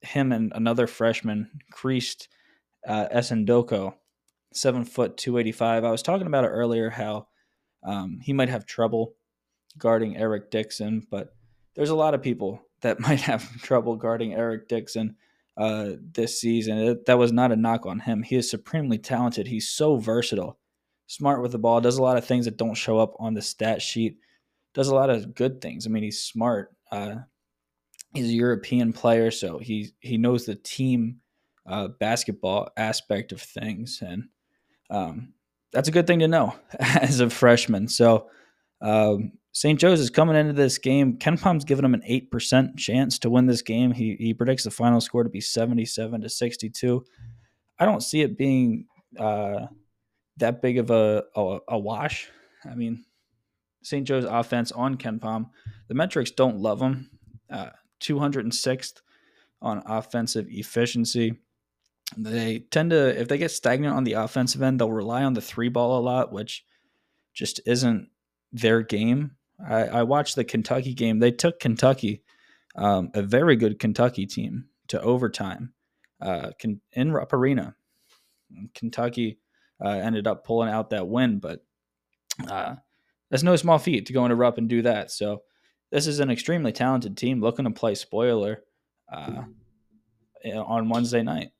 him 0.00 0.32
and 0.32 0.52
another 0.54 0.86
freshman, 0.86 1.50
Christ 1.70 2.28
uh, 2.86 3.08
Essandoko, 3.14 3.94
seven 4.52 4.84
foot, 4.84 5.16
285. 5.16 5.84
I 5.84 5.90
was 5.90 6.02
talking 6.02 6.26
about 6.26 6.44
it 6.44 6.48
earlier 6.48 6.88
how 6.88 7.26
um, 7.84 8.20
he 8.22 8.32
might 8.32 8.48
have 8.48 8.64
trouble 8.64 9.14
guarding 9.76 10.16
Eric 10.16 10.50
Dixon, 10.50 11.06
but 11.10 11.34
there's 11.74 11.90
a 11.90 11.96
lot 11.96 12.14
of 12.14 12.22
people 12.22 12.62
that 12.80 13.00
might 13.08 13.20
have 13.20 13.62
trouble 13.62 13.96
guarding 13.96 14.34
Eric 14.34 14.68
Dixon 14.68 15.16
uh, 15.56 15.90
this 16.12 16.40
season. 16.40 16.78
It, 16.78 17.06
that 17.06 17.18
was 17.18 17.32
not 17.32 17.52
a 17.52 17.56
knock 17.56 17.86
on 17.86 18.00
him. 18.00 18.22
He 18.22 18.36
is 18.36 18.50
supremely 18.50 18.98
talented. 18.98 19.46
He's 19.46 19.68
so 19.68 19.96
versatile, 19.96 20.58
smart 21.06 21.42
with 21.42 21.52
the 21.52 21.58
ball, 21.58 21.80
does 21.80 21.98
a 21.98 22.02
lot 22.02 22.16
of 22.16 22.24
things 22.24 22.44
that 22.44 22.56
don't 22.56 22.74
show 22.74 22.98
up 22.98 23.14
on 23.18 23.34
the 23.34 23.42
stat 23.42 23.82
sheet, 23.82 24.18
does 24.74 24.88
a 24.88 24.94
lot 24.94 25.10
of 25.10 25.34
good 25.34 25.60
things. 25.60 25.86
I 25.86 25.90
mean, 25.90 26.04
he's 26.04 26.22
smart. 26.22 26.74
Uh, 26.90 27.16
he's 28.14 28.28
a 28.28 28.34
European 28.34 28.92
player, 28.92 29.30
so 29.30 29.58
he 29.58 29.90
he 30.00 30.16
knows 30.16 30.46
the 30.46 30.54
team 30.54 31.20
uh, 31.66 31.88
basketball 31.88 32.70
aspect 32.76 33.32
of 33.32 33.42
things, 33.42 34.02
and 34.02 34.28
um, 34.90 35.34
that's 35.72 35.88
a 35.88 35.92
good 35.92 36.06
thing 36.06 36.20
to 36.20 36.28
know 36.28 36.54
as 36.78 37.20
a 37.20 37.30
freshman. 37.30 37.88
So 37.88 38.28
um, 38.80 39.32
St. 39.52 39.78
Joe's 39.78 40.00
is 40.00 40.10
coming 40.10 40.36
into 40.36 40.52
this 40.52 40.78
game. 40.78 41.18
KenPom's 41.18 41.64
giving 41.64 41.84
him 41.84 41.94
an 41.94 42.02
eight 42.06 42.30
percent 42.30 42.76
chance 42.76 43.18
to 43.20 43.30
win 43.30 43.46
this 43.46 43.62
game. 43.62 43.92
He 43.92 44.16
he 44.18 44.34
predicts 44.34 44.64
the 44.64 44.70
final 44.70 45.00
score 45.00 45.24
to 45.24 45.30
be 45.30 45.40
seventy 45.40 45.84
seven 45.84 46.20
to 46.20 46.28
sixty 46.28 46.70
two. 46.70 47.04
I 47.78 47.84
don't 47.84 48.02
see 48.02 48.22
it 48.22 48.36
being 48.36 48.86
uh, 49.18 49.66
that 50.38 50.62
big 50.62 50.78
of 50.78 50.90
a, 50.90 51.24
a, 51.34 51.58
a 51.68 51.78
wash. 51.78 52.28
I 52.64 52.74
mean, 52.74 53.04
St. 53.82 54.06
Joe's 54.06 54.24
offense 54.24 54.72
on 54.72 54.96
KenPom, 54.96 55.50
the 55.88 55.94
metrics 55.94 56.30
don't 56.30 56.58
love 56.58 56.80
him. 56.80 57.10
Uh, 57.50 57.70
206th 58.00 59.00
on 59.62 59.82
offensive 59.86 60.46
efficiency. 60.48 61.34
They 62.16 62.60
tend 62.70 62.90
to, 62.90 63.20
if 63.20 63.28
they 63.28 63.38
get 63.38 63.50
stagnant 63.50 63.94
on 63.94 64.04
the 64.04 64.14
offensive 64.14 64.62
end, 64.62 64.80
they'll 64.80 64.90
rely 64.90 65.24
on 65.24 65.34
the 65.34 65.40
three 65.40 65.68
ball 65.68 65.98
a 65.98 66.00
lot, 66.00 66.32
which 66.32 66.64
just 67.34 67.60
isn't 67.66 68.08
their 68.52 68.82
game. 68.82 69.32
I, 69.66 69.84
I 69.84 70.02
watched 70.04 70.36
the 70.36 70.44
Kentucky 70.44 70.94
game. 70.94 71.18
They 71.18 71.30
took 71.30 71.60
Kentucky, 71.60 72.22
um, 72.76 73.10
a 73.14 73.22
very 73.22 73.56
good 73.56 73.78
Kentucky 73.78 74.26
team, 74.26 74.66
to 74.88 75.00
overtime 75.00 75.72
uh, 76.20 76.50
in 76.92 77.12
Rupp 77.12 77.32
Arena. 77.32 77.74
Kentucky 78.74 79.38
uh, 79.84 79.88
ended 79.88 80.26
up 80.26 80.44
pulling 80.44 80.70
out 80.70 80.90
that 80.90 81.08
win, 81.08 81.38
but 81.38 81.64
uh, 82.48 82.76
that's 83.30 83.42
no 83.42 83.56
small 83.56 83.78
feat 83.78 84.06
to 84.06 84.12
go 84.12 84.24
into 84.24 84.36
Rupp 84.36 84.58
and 84.58 84.68
do 84.68 84.82
that. 84.82 85.10
So 85.10 85.42
this 85.90 86.06
is 86.06 86.20
an 86.20 86.30
extremely 86.30 86.72
talented 86.72 87.16
team 87.16 87.40
looking 87.40 87.64
to 87.64 87.70
play 87.70 87.94
spoiler 87.94 88.62
uh, 89.12 89.42
on 90.44 90.88
Wednesday 90.88 91.22
night. 91.22 91.50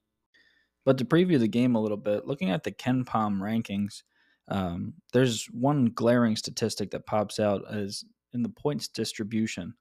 But 0.85 0.99
to 0.99 1.05
preview 1.05 1.39
the 1.39 1.49
game 1.49 1.75
a 1.75 1.81
little 1.81 1.99
bit, 1.99 2.27
looking 2.27 2.51
at 2.51 2.65
the 2.65 2.73
KenPom 2.73 3.41
rankings, 3.41 4.03
um, 4.49 4.95
there's 5.13 5.47
one 5.47 5.87
glaring 5.87 6.37
statistic 6.37 6.91
that 6.91 7.07
pops 7.07 7.39
out 7.39 7.63
as 7.73 8.05
in 8.33 8.43
the 8.43 8.49
points 8.49 8.89
distribution 8.89 9.75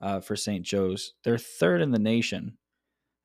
uh, 0.00 0.20
for 0.20 0.36
St. 0.36 0.64
Joe's. 0.64 1.14
They're 1.24 1.38
third 1.38 1.82
in 1.82 1.90
the 1.90 1.98
nation 1.98 2.56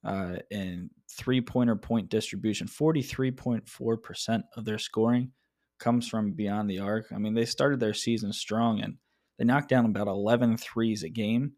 uh, 0.04 0.38
in 0.50 0.90
three 1.10 1.42
pointer 1.42 1.76
point 1.76 2.10
distribution. 2.10 2.68
43.4% 2.68 4.44
of 4.56 4.66
their 4.66 4.78
scoring 4.78 5.32
comes 5.80 6.08
from 6.08 6.32
beyond 6.32 6.70
the 6.70 6.80
arc. 6.80 7.12
I 7.14 7.18
mean, 7.18 7.34
they 7.34 7.46
started 7.46 7.80
their 7.80 7.94
season 7.94 8.34
strong 8.34 8.82
and 8.82 8.98
they 9.38 9.46
knocked 9.46 9.70
down 9.70 9.86
about 9.86 10.08
11 10.08 10.58
threes 10.58 11.04
a 11.04 11.10
game. 11.10 11.54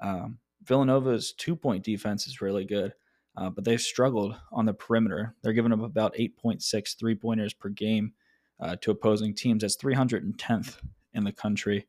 Um, 0.00 0.38
Villanova's 0.62 1.32
two 1.32 1.56
point 1.56 1.84
defense 1.84 2.26
is 2.26 2.40
really 2.40 2.64
good, 2.64 2.92
uh, 3.36 3.50
but 3.50 3.64
they've 3.64 3.80
struggled 3.80 4.36
on 4.52 4.66
the 4.66 4.74
perimeter. 4.74 5.34
They're 5.42 5.52
giving 5.52 5.72
up 5.72 5.82
about 5.82 6.14
8.6 6.14 6.98
three 6.98 7.14
pointers 7.14 7.52
per 7.52 7.68
game 7.70 8.12
uh, 8.60 8.76
to 8.80 8.90
opposing 8.90 9.34
teams. 9.34 9.62
That's 9.62 9.76
310th 9.76 10.78
in 11.12 11.24
the 11.24 11.32
country. 11.32 11.86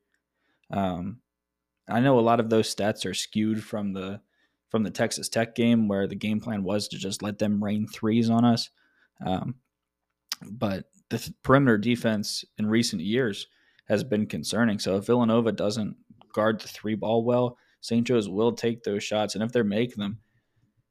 Um, 0.72 1.20
I 1.88 2.00
know 2.00 2.20
a 2.20 2.22
lot 2.22 2.40
of 2.40 2.50
those 2.50 2.74
stats 2.74 3.06
are 3.06 3.14
skewed 3.14 3.64
from 3.64 3.94
the 3.94 4.22
from 4.70 4.84
the 4.84 4.92
Texas 4.92 5.30
Tech 5.30 5.56
game, 5.56 5.88
where 5.88 6.08
the 6.08 6.16
game 6.16 6.42
plan 6.42 6.64
was 6.64 6.88
to 6.90 6.98
just 6.98 7.22
let 7.22 7.38
them 7.38 7.64
rain 7.64 7.88
threes 7.88 8.30
on 8.30 8.44
us. 8.44 8.70
Um, 9.26 9.56
but 10.52 10.86
the 11.10 11.34
perimeter 11.44 11.78
defense 11.78 12.44
in 12.58 12.66
recent 12.66 13.02
years 13.02 13.48
has 13.88 14.04
been 14.04 14.26
concerning. 14.26 14.80
So 14.80 14.98
if 14.98 15.06
Villanova 15.06 15.52
doesn't 15.52 15.96
guard 16.34 16.60
the 16.60 16.68
three 16.68 16.96
ball 16.96 17.24
well, 17.24 17.58
St. 17.82 18.06
Joe's 18.06 18.28
will 18.28 18.52
take 18.52 18.84
those 18.84 19.04
shots, 19.04 19.36
and 19.36 19.44
if 19.44 19.52
they're 19.52 19.64
making 19.64 20.02
them, 20.02 20.20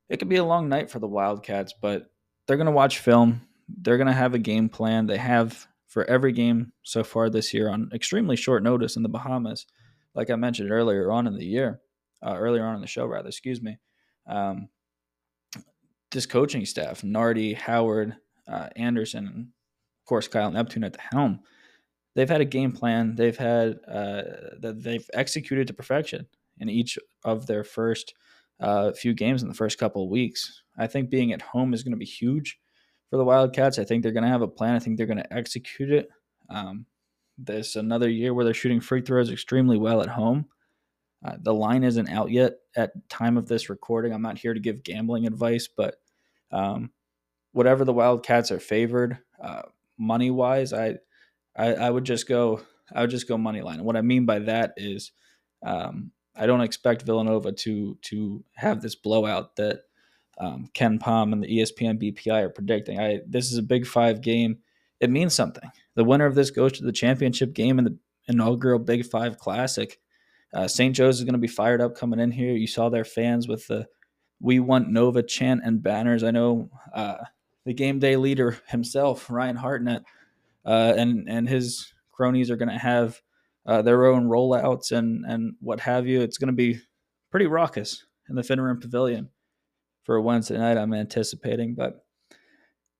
it 0.08 0.18
could 0.18 0.28
be 0.28 0.36
a 0.36 0.44
long 0.44 0.68
night 0.68 0.90
for 0.90 1.00
the 1.00 1.08
Wildcats. 1.08 1.74
But 1.78 2.10
they're 2.46 2.56
going 2.56 2.66
to 2.66 2.72
watch 2.72 3.00
film. 3.00 3.42
They're 3.68 3.96
going 3.96 4.08
to 4.08 4.12
have 4.12 4.34
a 4.34 4.38
game 4.38 4.68
plan. 4.68 5.06
They 5.06 5.16
have 5.16 5.66
for 5.86 6.04
every 6.04 6.32
game 6.32 6.72
so 6.82 7.04
far 7.04 7.30
this 7.30 7.54
year 7.54 7.68
on 7.68 7.90
extremely 7.92 8.36
short 8.36 8.62
notice 8.62 8.96
in 8.96 9.02
the 9.02 9.08
Bahamas, 9.08 9.66
like 10.14 10.30
I 10.30 10.36
mentioned 10.36 10.70
earlier 10.70 11.10
on 11.10 11.26
in 11.26 11.36
the 11.36 11.44
year, 11.44 11.80
uh, 12.24 12.34
earlier 12.36 12.64
on 12.64 12.74
in 12.74 12.80
the 12.80 12.86
show, 12.86 13.06
rather. 13.06 13.28
Excuse 13.28 13.62
me. 13.62 13.78
Um, 14.26 14.68
this 16.10 16.26
coaching 16.26 16.64
staff, 16.64 17.02
Nardi, 17.02 17.54
Howard, 17.54 18.16
uh, 18.46 18.68
Anderson, 18.76 19.26
and 19.26 19.40
of 19.46 20.06
course 20.06 20.28
Kyle 20.28 20.50
Neptune 20.50 20.84
at 20.84 20.92
the 20.92 21.00
helm 21.12 21.40
they've 22.14 22.28
had 22.28 22.40
a 22.40 22.46
game 22.46 22.72
plan. 22.72 23.14
They've 23.14 23.36
had 23.36 23.78
uh, 23.88 24.22
that 24.60 24.82
they've 24.82 25.08
executed 25.12 25.66
to 25.68 25.74
perfection 25.74 26.26
in 26.58 26.68
each 26.68 26.98
of 27.24 27.46
their 27.46 27.64
first 27.64 28.14
uh, 28.60 28.92
few 28.92 29.14
games 29.14 29.42
in 29.42 29.48
the 29.48 29.54
first 29.54 29.78
couple 29.78 30.04
of 30.04 30.10
weeks. 30.10 30.62
I 30.78 30.86
think 30.86 31.10
being 31.10 31.32
at 31.32 31.42
home 31.42 31.74
is 31.74 31.82
going 31.82 31.92
to 31.92 31.98
be 31.98 32.04
huge 32.04 32.58
for 33.14 33.18
the 33.18 33.24
Wildcats. 33.24 33.78
I 33.78 33.84
think 33.84 34.02
they're 34.02 34.10
going 34.10 34.24
to 34.24 34.28
have 34.28 34.42
a 34.42 34.48
plan. 34.48 34.74
I 34.74 34.80
think 34.80 34.96
they're 34.96 35.06
going 35.06 35.22
to 35.22 35.32
execute 35.32 35.92
it. 35.92 36.08
Um, 36.50 36.84
there's 37.38 37.76
another 37.76 38.10
year 38.10 38.34
where 38.34 38.44
they're 38.44 38.52
shooting 38.52 38.80
free 38.80 39.02
throws 39.02 39.30
extremely 39.30 39.78
well 39.78 40.02
at 40.02 40.08
home. 40.08 40.46
Uh, 41.24 41.36
the 41.40 41.54
line 41.54 41.84
isn't 41.84 42.08
out 42.08 42.32
yet 42.32 42.54
at 42.74 43.08
time 43.08 43.36
of 43.36 43.46
this 43.46 43.70
recording. 43.70 44.12
I'm 44.12 44.20
not 44.20 44.38
here 44.38 44.52
to 44.52 44.58
give 44.58 44.82
gambling 44.82 45.28
advice, 45.28 45.68
but 45.68 45.94
um, 46.50 46.90
whatever 47.52 47.84
the 47.84 47.92
Wildcats 47.92 48.50
are 48.50 48.58
favored 48.58 49.18
uh, 49.40 49.62
money 49.96 50.32
wise, 50.32 50.72
I 50.72 50.96
I, 51.56 51.74
I 51.74 51.90
would 51.90 52.02
just 52.02 52.26
go 52.28 52.62
I 52.92 53.02
would 53.02 53.10
just 53.10 53.28
go 53.28 53.38
money 53.38 53.62
line. 53.62 53.76
And 53.76 53.86
what 53.86 53.96
I 53.96 54.02
mean 54.02 54.26
by 54.26 54.40
that 54.40 54.74
is 54.76 55.12
um, 55.64 56.10
I 56.34 56.46
don't 56.46 56.62
expect 56.62 57.02
Villanova 57.02 57.52
to 57.52 57.96
to 58.06 58.44
have 58.56 58.82
this 58.82 58.96
blowout 58.96 59.54
that 59.54 59.82
um, 60.38 60.68
Palm 61.00 61.32
and 61.32 61.42
the 61.42 61.58
ESPN 61.58 62.02
BPI 62.02 62.42
are 62.42 62.50
predicting. 62.50 62.98
I 62.98 63.20
this 63.26 63.50
is 63.50 63.58
a 63.58 63.62
Big 63.62 63.86
Five 63.86 64.20
game. 64.20 64.58
It 65.00 65.10
means 65.10 65.34
something. 65.34 65.70
The 65.94 66.04
winner 66.04 66.26
of 66.26 66.34
this 66.34 66.50
goes 66.50 66.72
to 66.72 66.84
the 66.84 66.92
championship 66.92 67.52
game 67.52 67.78
in 67.78 67.84
the 67.84 67.98
inaugural 68.28 68.78
Big 68.78 69.06
Five 69.06 69.38
Classic. 69.38 69.98
Uh, 70.52 70.68
St. 70.68 70.94
Joe's 70.94 71.18
is 71.18 71.24
going 71.24 71.34
to 71.34 71.38
be 71.38 71.48
fired 71.48 71.80
up 71.80 71.96
coming 71.96 72.20
in 72.20 72.30
here. 72.30 72.52
You 72.52 72.66
saw 72.66 72.88
their 72.88 73.04
fans 73.04 73.48
with 73.48 73.66
the 73.66 73.86
"We 74.40 74.60
Want 74.60 74.90
Nova" 74.90 75.22
chant 75.22 75.62
and 75.64 75.82
banners. 75.82 76.22
I 76.22 76.30
know 76.30 76.70
uh, 76.92 77.16
the 77.64 77.74
game 77.74 77.98
day 77.98 78.16
leader 78.16 78.58
himself, 78.68 79.30
Ryan 79.30 79.56
Hartnett 79.56 80.02
uh, 80.64 80.94
and 80.96 81.28
and 81.28 81.48
his 81.48 81.92
cronies 82.12 82.50
are 82.50 82.56
going 82.56 82.70
to 82.70 82.78
have 82.78 83.20
uh, 83.66 83.82
their 83.82 84.06
own 84.06 84.26
rollouts 84.26 84.92
and 84.92 85.24
and 85.26 85.54
what 85.60 85.80
have 85.80 86.06
you. 86.06 86.20
It's 86.20 86.38
going 86.38 86.48
to 86.48 86.52
be 86.52 86.80
pretty 87.30 87.46
raucous 87.46 88.04
in 88.28 88.36
the 88.36 88.42
Finneran 88.42 88.80
Pavilion 88.80 89.28
for 90.04 90.20
Wednesday 90.20 90.58
night. 90.58 90.78
I'm 90.78 90.94
anticipating, 90.94 91.74
but 91.74 92.04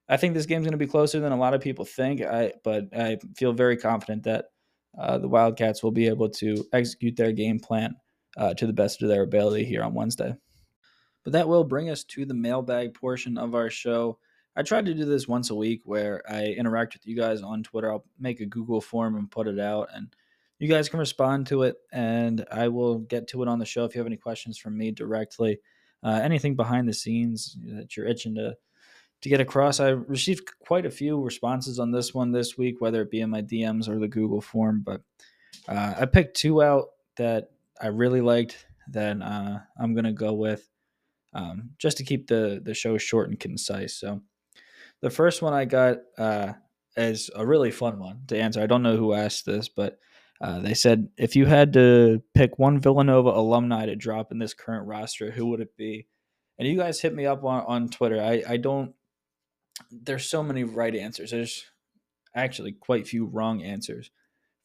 I 0.08 0.16
think 0.16 0.34
this 0.34 0.46
game's 0.46 0.64
going 0.64 0.73
to 0.73 0.78
be 0.78 0.87
closer 0.87 1.20
than 1.20 1.32
a 1.32 1.37
lot 1.37 1.54
of 1.54 1.61
people 1.61 1.84
think. 1.84 2.23
I 2.23 2.52
but 2.62 2.84
I 2.96 3.18
feel 3.37 3.52
very 3.52 3.76
confident 3.76 4.25
that 4.25 4.46
uh, 4.99 5.18
the 5.18 5.28
Wildcats 5.28 5.82
will 5.82 5.92
be 5.92 6.08
able 6.08 6.28
to 6.30 6.64
execute 6.73 7.16
their 7.16 7.32
game 7.32 7.58
plan 7.58 7.94
uh, 8.37 8.54
to 8.54 8.66
the 8.66 8.73
best 8.73 9.02
of 9.02 9.08
their 9.08 9.23
ability 9.23 9.64
here 9.64 9.82
on 9.82 9.94
Wednesday. 9.94 10.34
But 11.25 11.32
that 11.32 11.49
will 11.49 11.64
bring 11.64 11.88
us 11.88 12.04
to 12.04 12.26
the 12.26 12.34
mailbag 12.34 12.94
portion 12.94 13.38
of 13.38 13.54
our 13.54 13.70
show. 13.70 14.18
I 14.56 14.62
try 14.62 14.82
to 14.82 14.94
do 14.94 15.04
this 15.04 15.26
once 15.26 15.50
a 15.50 15.54
week 15.54 15.80
where 15.84 16.23
I 16.30 16.44
interact 16.44 16.94
with 16.94 17.06
you 17.06 17.16
guys 17.16 17.42
on 17.42 17.62
Twitter. 17.62 17.90
I'll 17.90 18.04
make 18.20 18.40
a 18.40 18.46
Google 18.46 18.80
form 18.80 19.16
and 19.16 19.30
put 19.30 19.49
it 19.49 19.58
out, 19.58 19.88
and 19.94 20.14
you 20.58 20.68
guys 20.68 20.88
can 20.88 21.00
respond 21.00 21.46
to 21.49 21.62
it, 21.62 21.76
and 21.92 22.44
I 22.52 22.68
will 22.68 22.99
get 22.99 23.26
to 23.28 23.42
it 23.42 23.49
on 23.49 23.58
the 23.58 23.64
show 23.64 23.84
if 23.84 23.94
you 23.94 24.00
have 24.00 24.06
any 24.06 24.16
questions 24.16 24.58
from 24.58 24.76
me 24.76 24.92
directly. 24.92 25.58
Uh, 26.04 26.20
anything 26.23 26.56
behind 26.56 26.88
the 26.88 26.94
scenes 26.94 27.56
that 27.64 27.96
you're 27.96 28.06
itching 28.08 28.34
to 28.37 28.56
to 29.23 29.28
get 29.30 29.40
across. 29.40 29.80
I 29.80 29.90
received 29.90 30.42
quite 30.66 30.87
a 30.87 30.90
few 30.90 31.20
responses 31.23 31.78
on 31.80 31.92
this 31.92 32.14
one 32.14 32.32
this 32.32 32.58
week, 32.58 32.80
whether 32.80 33.02
it 33.02 33.11
be 33.11 33.23
in 33.23 33.30
my 33.30 33.42
DMs 33.42 33.88
or 33.88 33.99
the 33.99 34.08
Google 34.08 34.42
form. 34.42 34.82
But 34.84 35.02
uh, 35.68 35.94
I 35.99 36.06
picked 36.06 36.37
two 36.37 36.62
out 36.62 36.88
that 37.16 37.50
I 37.80 37.88
really 37.88 38.20
liked 38.20 38.66
that 38.90 39.23
uh, 39.23 39.58
I'm 39.80 39.94
gonna 39.94 40.12
go 40.12 40.34
with. 40.34 40.68
um, 41.34 41.70
just 41.78 41.99
to 41.99 42.04
keep 42.04 42.26
the 42.28 42.61
the 42.64 42.75
show 42.75 42.99
short 42.99 43.28
and 43.30 43.38
concise. 43.40 43.94
So 43.94 44.23
the 45.00 45.11
first 45.11 45.42
one 45.42 45.52
I 45.54 45.64
got 45.66 45.99
uh, 46.18 46.54
is 46.96 47.30
a 47.34 47.46
really 47.46 47.70
fun 47.70 47.99
one 47.99 48.23
to 48.28 48.38
answer. 48.38 48.62
I 48.62 48.66
don't 48.66 48.82
know 48.82 48.96
who 48.96 49.12
asked 49.14 49.46
this, 49.46 49.68
but 49.68 49.99
uh, 50.45 50.59
they 50.59 50.75
said 50.75 51.09
if 51.17 51.35
you 51.37 51.47
had 51.47 51.73
to 51.73 52.23
pick 52.35 52.59
one 52.59 52.79
Villanova 52.79 53.31
alumni 53.31 53.87
to 53.87 53.97
drop 53.97 54.31
in 54.31 54.39
this 54.39 54.53
current 54.53 54.87
roster, 54.87 55.31
who 55.31 55.47
would 55.47 55.61
it 55.61 55.75
be? 55.75 56.07
And 56.59 56.69
you 56.69 56.77
guys 56.77 57.01
hit 57.01 57.15
me 57.15 57.25
up 57.25 57.43
on, 57.45 57.65
on 57.67 57.89
Twitter. 57.89 58.21
I, 58.21 58.43
I 58.47 58.57
don't. 58.59 58.95
There's 59.91 60.29
so 60.29 60.43
many 60.43 60.63
right 60.63 60.95
answers. 60.95 61.31
There's 61.31 61.65
actually 62.35 62.73
quite 62.73 63.09
few 63.09 63.25
wrong 63.25 63.63
answers 63.63 64.11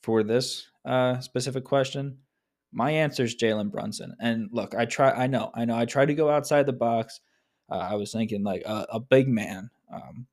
for 0.04 0.22
this 0.22 0.68
uh, 0.84 1.22
specific 1.22 1.64
question. 1.64 2.18
My 2.74 2.92
answer 2.92 3.24
is 3.24 3.38
Jalen 3.38 3.72
Brunson. 3.72 4.18
And 4.20 4.50
look, 4.52 4.76
I 4.76 4.84
try. 4.84 5.12
I 5.12 5.28
know. 5.28 5.50
I 5.56 5.64
know. 5.64 5.78
I 5.78 5.86
try 5.86 6.06
to 6.06 6.14
go 6.14 6.30
outside 6.30 6.66
the 6.66 6.74
box. 6.74 7.22
Uh, 7.72 7.78
I 7.78 7.96
was 7.96 8.12
thinking 8.12 8.44
like 8.44 8.64
a, 8.66 8.86
a 8.90 9.00
big 9.00 9.30
man, 9.30 9.70
um, 9.94 10.28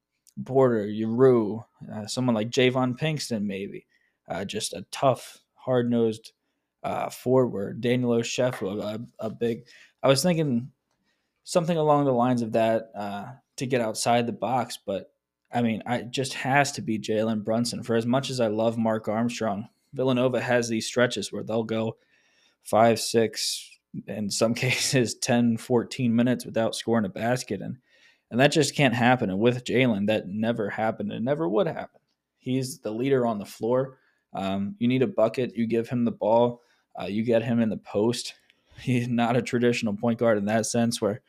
Porter, 0.45 0.87
Yearoo, 0.87 1.65
uh, 1.95 2.09
someone 2.09 2.35
like 2.35 2.51
JayVaughn 2.51 2.99
Pinkston, 2.99 3.45
maybe. 3.45 3.87
Uh, 4.29 4.45
just 4.45 4.73
a 4.73 4.85
tough, 4.91 5.39
hard 5.55 5.91
nosed 5.91 6.33
uh, 6.83 7.11
forward. 7.11 7.81
Daniel 7.81 8.11
Ochefu, 8.11 8.83
a, 8.83 9.01
a, 9.19 9.31
big. 9.31 9.67
I 10.03 10.09
was 10.09 10.23
thinking 10.23 10.71
something 11.45 11.77
along 11.77 12.05
the 12.05 12.13
lines 12.13 12.43
of 12.43 12.53
that 12.53 12.91
uh, 12.95 13.27
to 13.57 13.67
get 13.67 13.81
outside 13.81 14.27
the 14.27 14.33
box, 14.33 14.79
but 14.85 15.13
I 15.53 15.63
mean, 15.63 15.83
I 15.87 16.03
just 16.03 16.35
has 16.35 16.73
to 16.73 16.83
be 16.83 16.99
Jalen 16.99 17.45
Brunson. 17.45 17.83
For 17.83 17.97
as 17.97 18.07
much 18.07 18.31
as 18.31 18.41
I 18.41 18.49
love 18.49 18.77
Mark 18.77 19.09
Armstrong, 19.09 19.69
Villanova 19.93 20.41
has 20.41 20.69
these 20.69 20.87
stretches 20.87 21.33
where 21.33 21.43
they'll 21.43 21.65
go 21.65 21.97
five, 22.63 23.01
six, 23.01 23.71
in 24.07 24.29
some 24.31 24.55
cases 24.55 25.15
10, 25.15 25.57
14 25.57 26.15
minutes 26.15 26.45
without 26.45 26.75
scoring 26.75 27.05
a 27.05 27.09
basket. 27.11 27.61
And 27.61 27.79
and 28.31 28.41
that 28.41 28.53
just 28.53 28.75
can't 28.75 28.95
happen. 28.95 29.31
And 29.31 29.39
with 29.39 29.65
Jalen, 29.65 30.09
that 30.09 30.29
never 30.29 30.69
happened 30.69 31.13
and 31.13 31.25
never 31.25 31.49
would 31.49 31.69
happen. 31.69 32.01
He's 32.39 32.79
the 32.79 32.91
leader 32.91 33.25
on 33.25 33.39
the 33.39 33.45
floor. 33.45 33.99
Um, 34.37 34.77
you 34.79 34.87
need 34.87 35.03
a 35.03 35.07
bucket, 35.07 35.57
you 35.57 35.67
give 35.67 35.89
him 35.89 36.05
the 36.05 36.13
ball, 36.13 36.63
uh, 37.01 37.07
you 37.07 37.23
get 37.25 37.43
him 37.43 37.61
in 37.61 37.71
the 37.71 37.79
post. 37.79 38.35
He's 38.81 39.09
not 39.09 39.37
a 39.37 39.43
traditional 39.43 39.97
point 39.97 40.19
guard 40.19 40.39
in 40.39 40.45
that 40.45 40.67
sense 40.67 41.01
where 41.01 41.23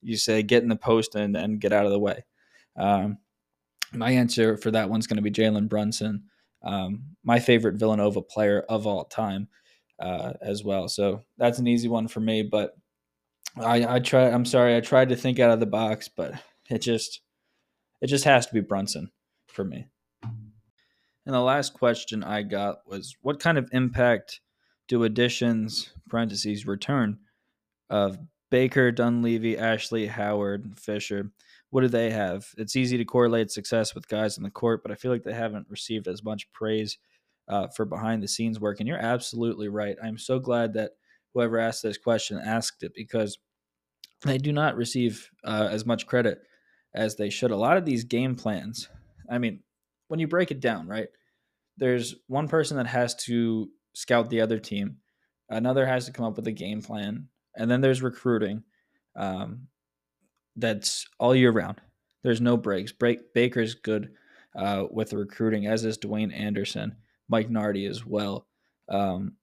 you 0.00 0.16
say 0.16 0.42
get 0.42 0.62
in 0.62 0.68
the 0.68 0.76
post 0.76 1.14
and, 1.14 1.36
and 1.36 1.60
get 1.60 1.72
out 1.72 1.86
of 1.86 1.92
the 1.92 1.98
way. 1.98 2.24
Um, 2.76 3.18
my 3.92 4.10
answer 4.12 4.56
for 4.56 4.70
that 4.70 4.88
one's 4.88 5.06
going 5.06 5.16
to 5.16 5.22
be 5.22 5.30
Jalen 5.30 5.68
Brunson, 5.68 6.24
um, 6.62 7.02
my 7.24 7.40
favorite 7.40 7.74
Villanova 7.74 8.22
player 8.22 8.64
of 8.68 8.86
all 8.86 9.04
time 9.04 9.48
uh, 9.98 10.32
as 10.40 10.64
well. 10.64 10.88
So 10.88 11.22
that's 11.36 11.58
an 11.58 11.66
easy 11.66 11.88
one 11.88 12.08
for 12.08 12.20
me. 12.20 12.42
But 12.42 12.76
I, 13.56 13.96
I 13.96 13.98
try. 13.98 14.30
I'm 14.30 14.44
sorry. 14.44 14.76
I 14.76 14.80
tried 14.80 15.10
to 15.10 15.16
think 15.16 15.38
out 15.38 15.50
of 15.50 15.60
the 15.60 15.66
box, 15.66 16.08
but 16.08 16.34
it 16.70 16.78
just 16.78 17.20
it 18.00 18.06
just 18.06 18.24
has 18.24 18.46
to 18.46 18.54
be 18.54 18.60
Brunson 18.60 19.10
for 19.48 19.64
me. 19.64 19.88
And 21.24 21.34
the 21.34 21.40
last 21.40 21.74
question 21.74 22.24
I 22.24 22.42
got 22.42 22.78
was, 22.86 23.16
what 23.22 23.40
kind 23.40 23.58
of 23.58 23.68
impact 23.72 24.40
do 24.88 25.04
additions 25.04 25.92
(parentheses 26.08 26.66
return) 26.66 27.18
of 27.90 28.18
Baker, 28.50 28.90
Dunleavy, 28.90 29.56
Ashley, 29.56 30.06
Howard, 30.06 30.78
Fisher? 30.78 31.30
What 31.70 31.82
do 31.82 31.88
they 31.88 32.10
have? 32.10 32.46
It's 32.58 32.76
easy 32.76 32.98
to 32.98 33.04
correlate 33.04 33.50
success 33.50 33.94
with 33.94 34.08
guys 34.08 34.36
in 34.36 34.42
the 34.42 34.50
court, 34.50 34.82
but 34.82 34.92
I 34.92 34.94
feel 34.94 35.10
like 35.10 35.22
they 35.22 35.32
haven't 35.32 35.70
received 35.70 36.06
as 36.08 36.22
much 36.22 36.50
praise 36.52 36.98
uh, 37.48 37.68
for 37.68 37.84
behind 37.86 38.22
the 38.22 38.28
scenes 38.28 38.60
work. 38.60 38.80
And 38.80 38.88
you're 38.88 38.98
absolutely 38.98 39.68
right. 39.68 39.96
I'm 40.02 40.18
so 40.18 40.38
glad 40.38 40.74
that 40.74 40.92
whoever 41.32 41.58
asked 41.58 41.82
this 41.82 41.96
question 41.96 42.38
asked 42.38 42.82
it 42.82 42.92
because 42.94 43.38
they 44.22 44.36
do 44.38 44.52
not 44.52 44.76
receive 44.76 45.30
uh, 45.44 45.68
as 45.70 45.86
much 45.86 46.06
credit 46.06 46.42
as 46.94 47.16
they 47.16 47.30
should. 47.30 47.52
A 47.52 47.56
lot 47.56 47.78
of 47.78 47.86
these 47.86 48.04
game 48.04 48.34
plans, 48.34 48.88
I 49.30 49.38
mean, 49.38 49.60
when 50.12 50.20
you 50.20 50.28
break 50.28 50.50
it 50.50 50.60
down, 50.60 50.86
right? 50.86 51.08
There's 51.78 52.16
one 52.26 52.46
person 52.46 52.76
that 52.76 52.86
has 52.86 53.14
to 53.24 53.70
scout 53.94 54.28
the 54.28 54.42
other 54.42 54.58
team, 54.58 54.98
another 55.48 55.86
has 55.86 56.04
to 56.04 56.12
come 56.12 56.26
up 56.26 56.36
with 56.36 56.46
a 56.46 56.52
game 56.52 56.82
plan, 56.82 57.28
and 57.56 57.70
then 57.70 57.80
there's 57.80 58.02
recruiting. 58.02 58.62
Um, 59.16 59.68
that's 60.54 61.06
all 61.18 61.34
year 61.34 61.50
round. 61.50 61.80
There's 62.22 62.42
no 62.42 62.58
breaks. 62.58 62.92
Break 62.92 63.32
Baker's 63.32 63.72
good 63.72 64.12
uh, 64.54 64.84
with 64.90 65.08
the 65.08 65.16
recruiting, 65.16 65.66
as 65.66 65.82
is 65.86 65.96
Dwayne 65.96 66.38
Anderson. 66.38 66.94
Mike 67.30 67.48
Nardi 67.48 67.86
as 67.86 68.04
well. 68.04 68.46
Um, 68.90 69.36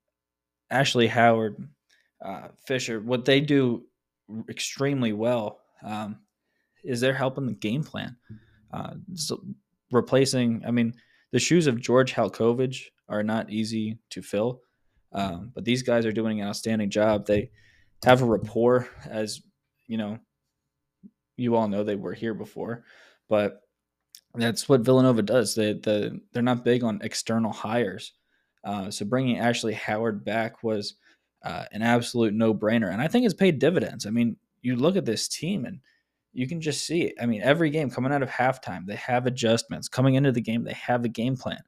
Ashley 0.69 1.07
Howard, 1.07 1.67
uh, 2.23 2.49
Fisher, 2.67 2.99
what 2.99 3.25
they 3.25 3.41
do 3.41 3.85
extremely 4.47 5.13
well 5.13 5.61
um, 5.83 6.19
is 6.83 7.01
they're 7.01 7.11
helping 7.15 7.47
the 7.47 7.53
game 7.53 7.83
plan. 7.83 8.15
Uh, 8.71 8.93
so 9.15 9.41
replacing, 9.91 10.63
I 10.65 10.71
mean, 10.71 10.93
the 11.31 11.39
shoes 11.39 11.67
of 11.67 11.81
George 11.81 12.13
Halcovage 12.13 12.85
are 13.07 13.23
not 13.23 13.51
easy 13.51 13.99
to 14.11 14.21
fill, 14.21 14.61
um, 15.13 15.51
but 15.53 15.65
these 15.65 15.83
guys 15.83 16.05
are 16.05 16.11
doing 16.11 16.41
an 16.41 16.47
outstanding 16.47 16.89
job. 16.89 17.25
They 17.25 17.51
have 18.03 18.21
a 18.21 18.25
rapport, 18.25 18.87
as 19.09 19.41
you 19.87 19.97
know, 19.97 20.19
you 21.37 21.55
all 21.55 21.67
know 21.67 21.83
they 21.83 21.95
were 21.95 22.13
here 22.13 22.33
before, 22.33 22.83
but 23.27 23.61
that's 24.35 24.69
what 24.69 24.81
Villanova 24.81 25.21
does. 25.21 25.55
They 25.55 25.73
the 25.73 26.19
they're 26.31 26.43
not 26.43 26.63
big 26.63 26.83
on 26.83 27.01
external 27.01 27.51
hires. 27.51 28.13
Uh, 28.63 28.91
so 28.91 29.05
bringing 29.05 29.39
Ashley 29.39 29.73
Howard 29.73 30.23
back 30.25 30.63
was 30.63 30.95
uh, 31.43 31.65
an 31.71 31.81
absolute 31.81 32.33
no 32.33 32.53
brainer, 32.53 32.91
and 32.91 33.01
I 33.01 33.07
think 33.07 33.25
it's 33.25 33.33
paid 33.33 33.59
dividends. 33.59 34.05
I 34.05 34.11
mean, 34.11 34.37
you 34.61 34.75
look 34.75 34.95
at 34.95 35.05
this 35.05 35.27
team 35.27 35.65
and 35.65 35.79
you 36.39 36.47
can 36.47 36.61
just 36.61 36.87
see 36.87 37.01
it. 37.01 37.15
I 37.21 37.25
mean, 37.25 37.41
every 37.41 37.69
game 37.69 37.89
coming 37.89 38.13
out 38.13 38.23
of 38.23 38.29
halftime, 38.29 38.85
they 38.85 38.95
have 38.95 39.25
adjustments. 39.25 39.89
Coming 39.89 40.15
into 40.15 40.31
the 40.31 40.39
game, 40.39 40.63
they 40.63 40.71
have 40.71 41.03
a 41.03 41.09
game 41.09 41.35
plan. 41.35 41.59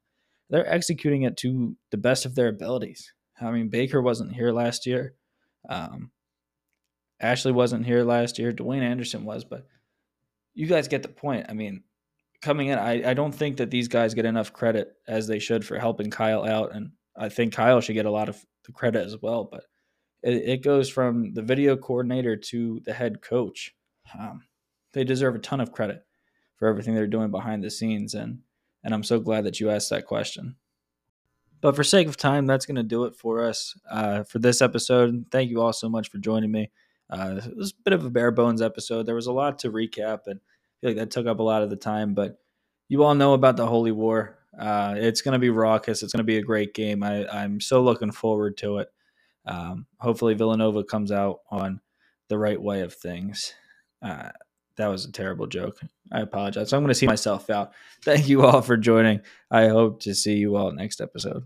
They're 0.49 0.65
executing 0.65 1.23
it 1.23 1.35
to 1.37 1.75
the 1.89 1.97
best 1.97 2.25
of 2.25 2.35
their 2.35 2.47
abilities. 2.47 3.13
I 3.41 3.51
mean, 3.51 3.67
Baker 3.67 4.01
wasn't 4.01 4.33
here 4.33 4.53
last 4.53 4.85
year. 4.85 5.15
Um, 5.67 6.11
Ashley 7.19 7.51
wasn't 7.51 7.85
here 7.85 8.05
last 8.05 8.39
year. 8.39 8.53
Dwayne 8.53 8.81
Anderson 8.81 9.25
was, 9.25 9.43
but 9.43 9.67
you 10.53 10.67
guys 10.67 10.87
get 10.87 11.03
the 11.03 11.09
point. 11.09 11.47
I 11.49 11.53
mean, 11.53 11.83
coming 12.41 12.67
in, 12.67 12.79
I, 12.79 13.09
I 13.09 13.13
don't 13.13 13.35
think 13.35 13.57
that 13.57 13.71
these 13.71 13.89
guys 13.89 14.13
get 14.13 14.25
enough 14.25 14.53
credit 14.53 14.93
as 15.05 15.27
they 15.27 15.39
should 15.39 15.65
for 15.65 15.79
helping 15.79 16.09
Kyle 16.09 16.45
out. 16.45 16.73
And 16.73 16.91
I 17.17 17.27
think 17.27 17.51
Kyle 17.51 17.81
should 17.81 17.95
get 17.95 18.05
a 18.05 18.11
lot 18.11 18.29
of 18.29 18.41
the 18.63 18.71
credit 18.71 19.05
as 19.05 19.17
well. 19.21 19.49
But 19.51 19.63
it, 20.23 20.35
it 20.47 20.63
goes 20.63 20.89
from 20.89 21.33
the 21.33 21.41
video 21.41 21.75
coordinator 21.75 22.37
to 22.37 22.79
the 22.85 22.93
head 22.93 23.21
coach. 23.21 23.75
Um, 24.17 24.43
they 24.93 25.03
deserve 25.03 25.35
a 25.35 25.39
ton 25.39 25.61
of 25.61 25.71
credit 25.71 26.05
for 26.55 26.67
everything 26.67 26.93
they're 26.93 27.07
doing 27.07 27.31
behind 27.31 27.63
the 27.63 27.71
scenes. 27.71 28.13
And, 28.13 28.39
and 28.83 28.93
I'm 28.93 29.03
so 29.03 29.19
glad 29.19 29.45
that 29.45 29.59
you 29.59 29.69
asked 29.69 29.89
that 29.89 30.05
question. 30.05 30.55
But 31.61 31.75
for 31.75 31.83
sake 31.83 32.07
of 32.07 32.17
time, 32.17 32.47
that's 32.47 32.65
going 32.65 32.75
to 32.75 32.83
do 32.83 33.05
it 33.05 33.15
for 33.15 33.43
us 33.43 33.75
uh, 33.89 34.23
for 34.23 34.39
this 34.39 34.61
episode. 34.61 35.25
Thank 35.31 35.49
you 35.51 35.61
all 35.61 35.73
so 35.73 35.89
much 35.89 36.09
for 36.09 36.17
joining 36.17 36.51
me. 36.51 36.71
Uh, 37.09 37.39
it 37.45 37.55
was 37.55 37.71
a 37.71 37.83
bit 37.83 37.93
of 37.93 38.05
a 38.05 38.09
bare 38.09 38.31
bones 38.31 38.61
episode. 38.61 39.05
There 39.05 39.15
was 39.15 39.27
a 39.27 39.31
lot 39.31 39.59
to 39.59 39.71
recap, 39.71 40.21
and 40.25 40.39
I 40.39 40.75
feel 40.79 40.89
like 40.89 40.97
that 40.97 41.11
took 41.11 41.27
up 41.27 41.39
a 41.39 41.43
lot 41.43 41.61
of 41.61 41.69
the 41.69 41.75
time. 41.75 42.13
But 42.15 42.39
you 42.87 43.03
all 43.03 43.13
know 43.13 43.33
about 43.33 43.57
the 43.57 43.67
Holy 43.67 43.91
War. 43.91 44.39
Uh, 44.59 44.95
it's 44.97 45.21
going 45.21 45.33
to 45.33 45.39
be 45.39 45.49
raucous. 45.49 46.01
It's 46.01 46.13
going 46.13 46.19
to 46.19 46.23
be 46.23 46.37
a 46.37 46.43
great 46.43 46.73
game. 46.73 47.03
I, 47.03 47.27
I'm 47.27 47.61
so 47.61 47.83
looking 47.83 48.11
forward 48.11 48.57
to 48.57 48.79
it. 48.79 48.89
Um, 49.45 49.85
hopefully, 49.99 50.33
Villanova 50.33 50.83
comes 50.83 51.11
out 51.11 51.39
on 51.49 51.79
the 52.27 52.37
right 52.37 52.61
way 52.61 52.81
of 52.81 52.93
things. 52.93 53.53
That 54.77 54.87
was 54.87 55.05
a 55.05 55.11
terrible 55.11 55.47
joke. 55.47 55.79
I 56.11 56.21
apologize. 56.21 56.69
So 56.69 56.77
I'm 56.77 56.83
going 56.83 56.89
to 56.89 56.95
see 56.95 57.07
myself 57.07 57.49
out. 57.49 57.73
Thank 58.03 58.27
you 58.27 58.45
all 58.45 58.61
for 58.61 58.77
joining. 58.77 59.21
I 59.49 59.67
hope 59.67 60.01
to 60.01 60.15
see 60.15 60.35
you 60.35 60.55
all 60.55 60.71
next 60.71 61.01
episode. 61.01 61.45